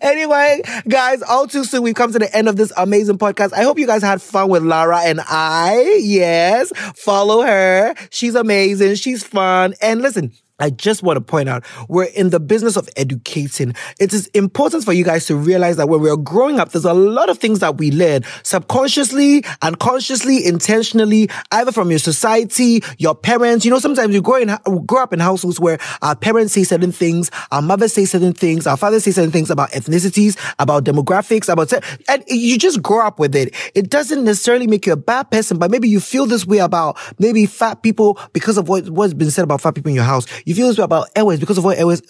[0.00, 3.52] anyway, guys, all too soon, we've come to the end of this amazing podcast.
[3.52, 5.98] I hope you guys had fun with Lara and I.
[6.00, 7.94] Yes, follow her.
[8.10, 8.94] She's amazing.
[8.96, 9.74] She's fun.
[9.80, 13.74] And listen, I just want to point out we're in the business of educating.
[13.98, 16.94] It is important for you guys to realize that when we're growing up, there's a
[16.94, 23.64] lot of things that we learn subconsciously, unconsciously, intentionally, either from your society, your parents.
[23.64, 24.56] You know, sometimes we grow in,
[24.86, 28.66] grow up in households where our parents say certain things, our mothers say certain things,
[28.66, 31.72] our fathers say certain things about ethnicities, about demographics, about,
[32.08, 33.54] and you just grow up with it.
[33.74, 36.98] It doesn't necessarily make you a bad person, but maybe you feel this way about
[37.18, 40.26] maybe fat people because of what, what's been said about fat people in your house.
[40.44, 42.02] You feel this way about airways because of what airways,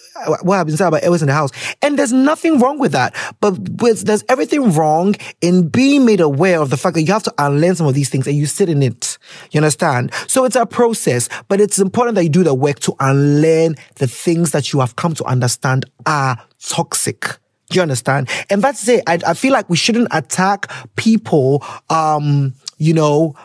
[0.43, 1.51] what has been saying about airways in the house.
[1.81, 3.15] And there's nothing wrong with that.
[3.39, 7.23] But with, there's everything wrong in being made aware of the fact that you have
[7.23, 9.17] to unlearn some of these things and you sit in it.
[9.51, 10.13] You understand?
[10.27, 14.07] So it's a process, but it's important that you do the work to unlearn the
[14.07, 17.37] things that you have come to understand are toxic.
[17.69, 18.29] Do you understand?
[18.49, 19.03] And that's it.
[19.07, 23.35] I, I feel like we shouldn't attack people, um, you know,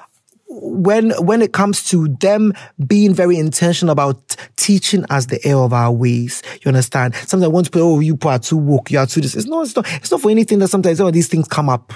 [0.61, 2.53] when when it comes to them
[2.87, 7.15] being very intentional about teaching us the air of our ways, you understand?
[7.15, 9.35] Sometimes I want to put, oh, you are too woke, you are too this.
[9.35, 11.93] It's not, it's not, it's not for anything that sometimes these things come up.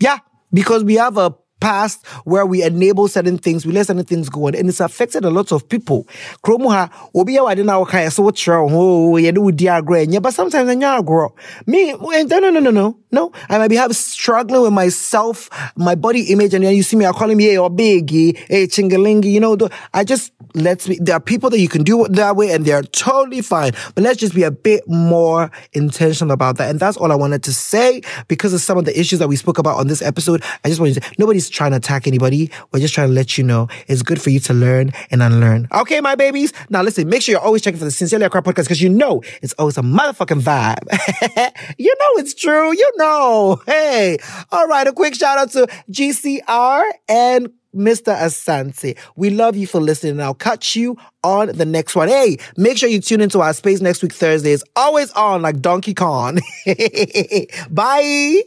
[0.00, 0.18] Yeah,
[0.52, 4.46] because we have a past where we enable certain things, we let certain things go
[4.46, 6.06] on, and it's affected a lot of people.
[6.44, 10.34] Kromu ha, obi ya na waka ya so watra ho, ye do di agro, but
[10.34, 11.34] sometimes anya agro.
[11.66, 12.98] Me, no, no, no, no, no.
[13.10, 16.94] No, I might be have struggling with myself, my body image, and then you see
[16.94, 19.56] me, I call him, yeah, or biggie, hey, chingalingi, you know,
[19.94, 22.82] I just, let's be, there are people that you can do that way and they're
[22.82, 26.68] totally fine, but let's just be a bit more intentional about that.
[26.68, 29.36] And that's all I wanted to say because of some of the issues that we
[29.36, 30.42] spoke about on this episode.
[30.62, 32.50] I just wanted to say, nobody's trying to attack anybody.
[32.72, 35.68] We're just trying to let you know it's good for you to learn and unlearn.
[35.72, 36.52] Okay, my babies.
[36.68, 39.22] Now listen, make sure you're always checking for the Sincerely Accra podcast because you know
[39.42, 41.74] it's always a motherfucking vibe.
[41.78, 42.72] you know it's true.
[42.72, 43.60] You know.
[43.66, 44.18] Hey.
[44.52, 44.86] All right.
[44.86, 48.14] A quick shout out to GCR and Mr.
[48.16, 48.96] Asante.
[49.16, 50.12] We love you for listening.
[50.12, 52.08] And I'll catch you on the next one.
[52.08, 54.52] Hey, make sure you tune into our space next week, Thursday.
[54.52, 56.40] It's always on like Donkey Kong.
[57.70, 58.42] Bye.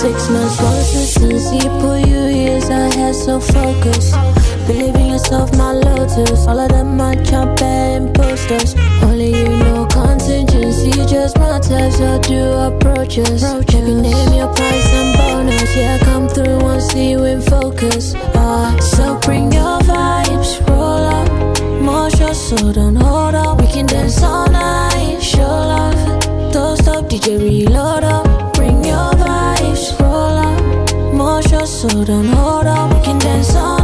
[0.00, 1.58] Six months consistency,
[2.10, 4.12] you years ahead, so focus.
[4.66, 6.46] Believe in yourself, my lotus.
[6.46, 8.74] All of them are champion posters.
[9.02, 13.42] Only you know contingency, just my type, so do approaches.
[13.42, 15.76] Maybe name your price and bonus.
[15.76, 18.14] Yeah, come through and see you in focus.
[18.14, 21.59] Uh, so bring your vibes, roll up.
[21.90, 23.60] Shots, so don't hold up.
[23.60, 26.52] We can dance all night, show love.
[26.52, 28.54] Don't stop, DJ, reload up.
[28.54, 31.14] Bring your vibes, roll up.
[31.14, 32.94] More shots, so don't hold up.
[32.94, 33.79] We can dance all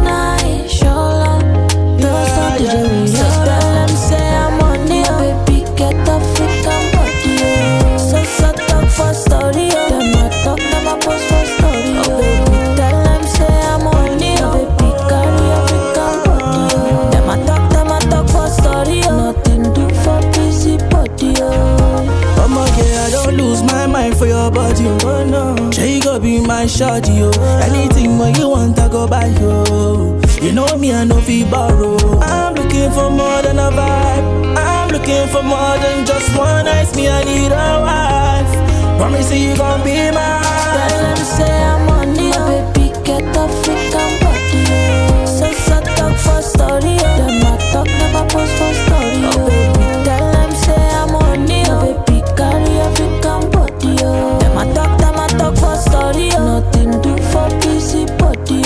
[35.26, 36.94] looking for more than just one night.
[36.96, 38.98] Me, I need a wife.
[38.98, 40.42] Promise you, you gon' be mine.
[40.76, 42.92] Tell them say I'm on it, baby.
[43.04, 44.64] Get the freak on body.
[44.68, 45.26] oh.
[45.26, 46.96] So, talk for story.
[46.98, 49.20] Them a talk, never post for story.
[49.24, 50.04] Oh, baby.
[50.04, 52.22] Tell them say I'm on it, baby.
[52.36, 53.96] Carry a freak on body.
[53.96, 56.28] Them a talk, them a talk for story.
[56.30, 58.62] Nothing do for busy body.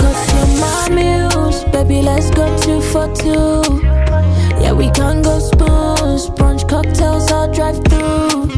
[0.00, 2.02] Cause you're my muse, baby.
[2.02, 3.89] Let's go two for two.
[7.60, 8.48] Drive through.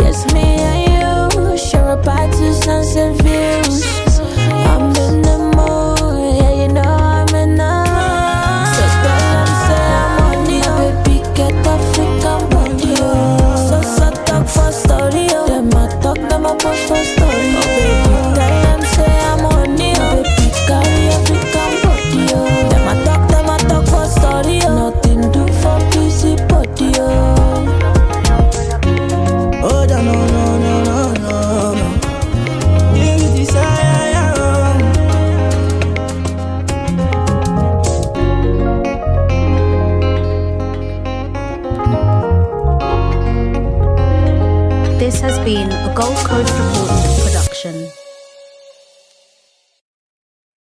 [0.00, 3.80] Yes, me and you share a bite to sunset views.
[4.68, 8.68] I'm in the mood, yeah, you know I'm in the mood.
[8.76, 12.94] So them say I'm on it, baby, get the freak on body.
[12.98, 13.66] oh.
[13.68, 15.46] So so talk for story, oh.
[15.48, 16.86] Them a talk, them a post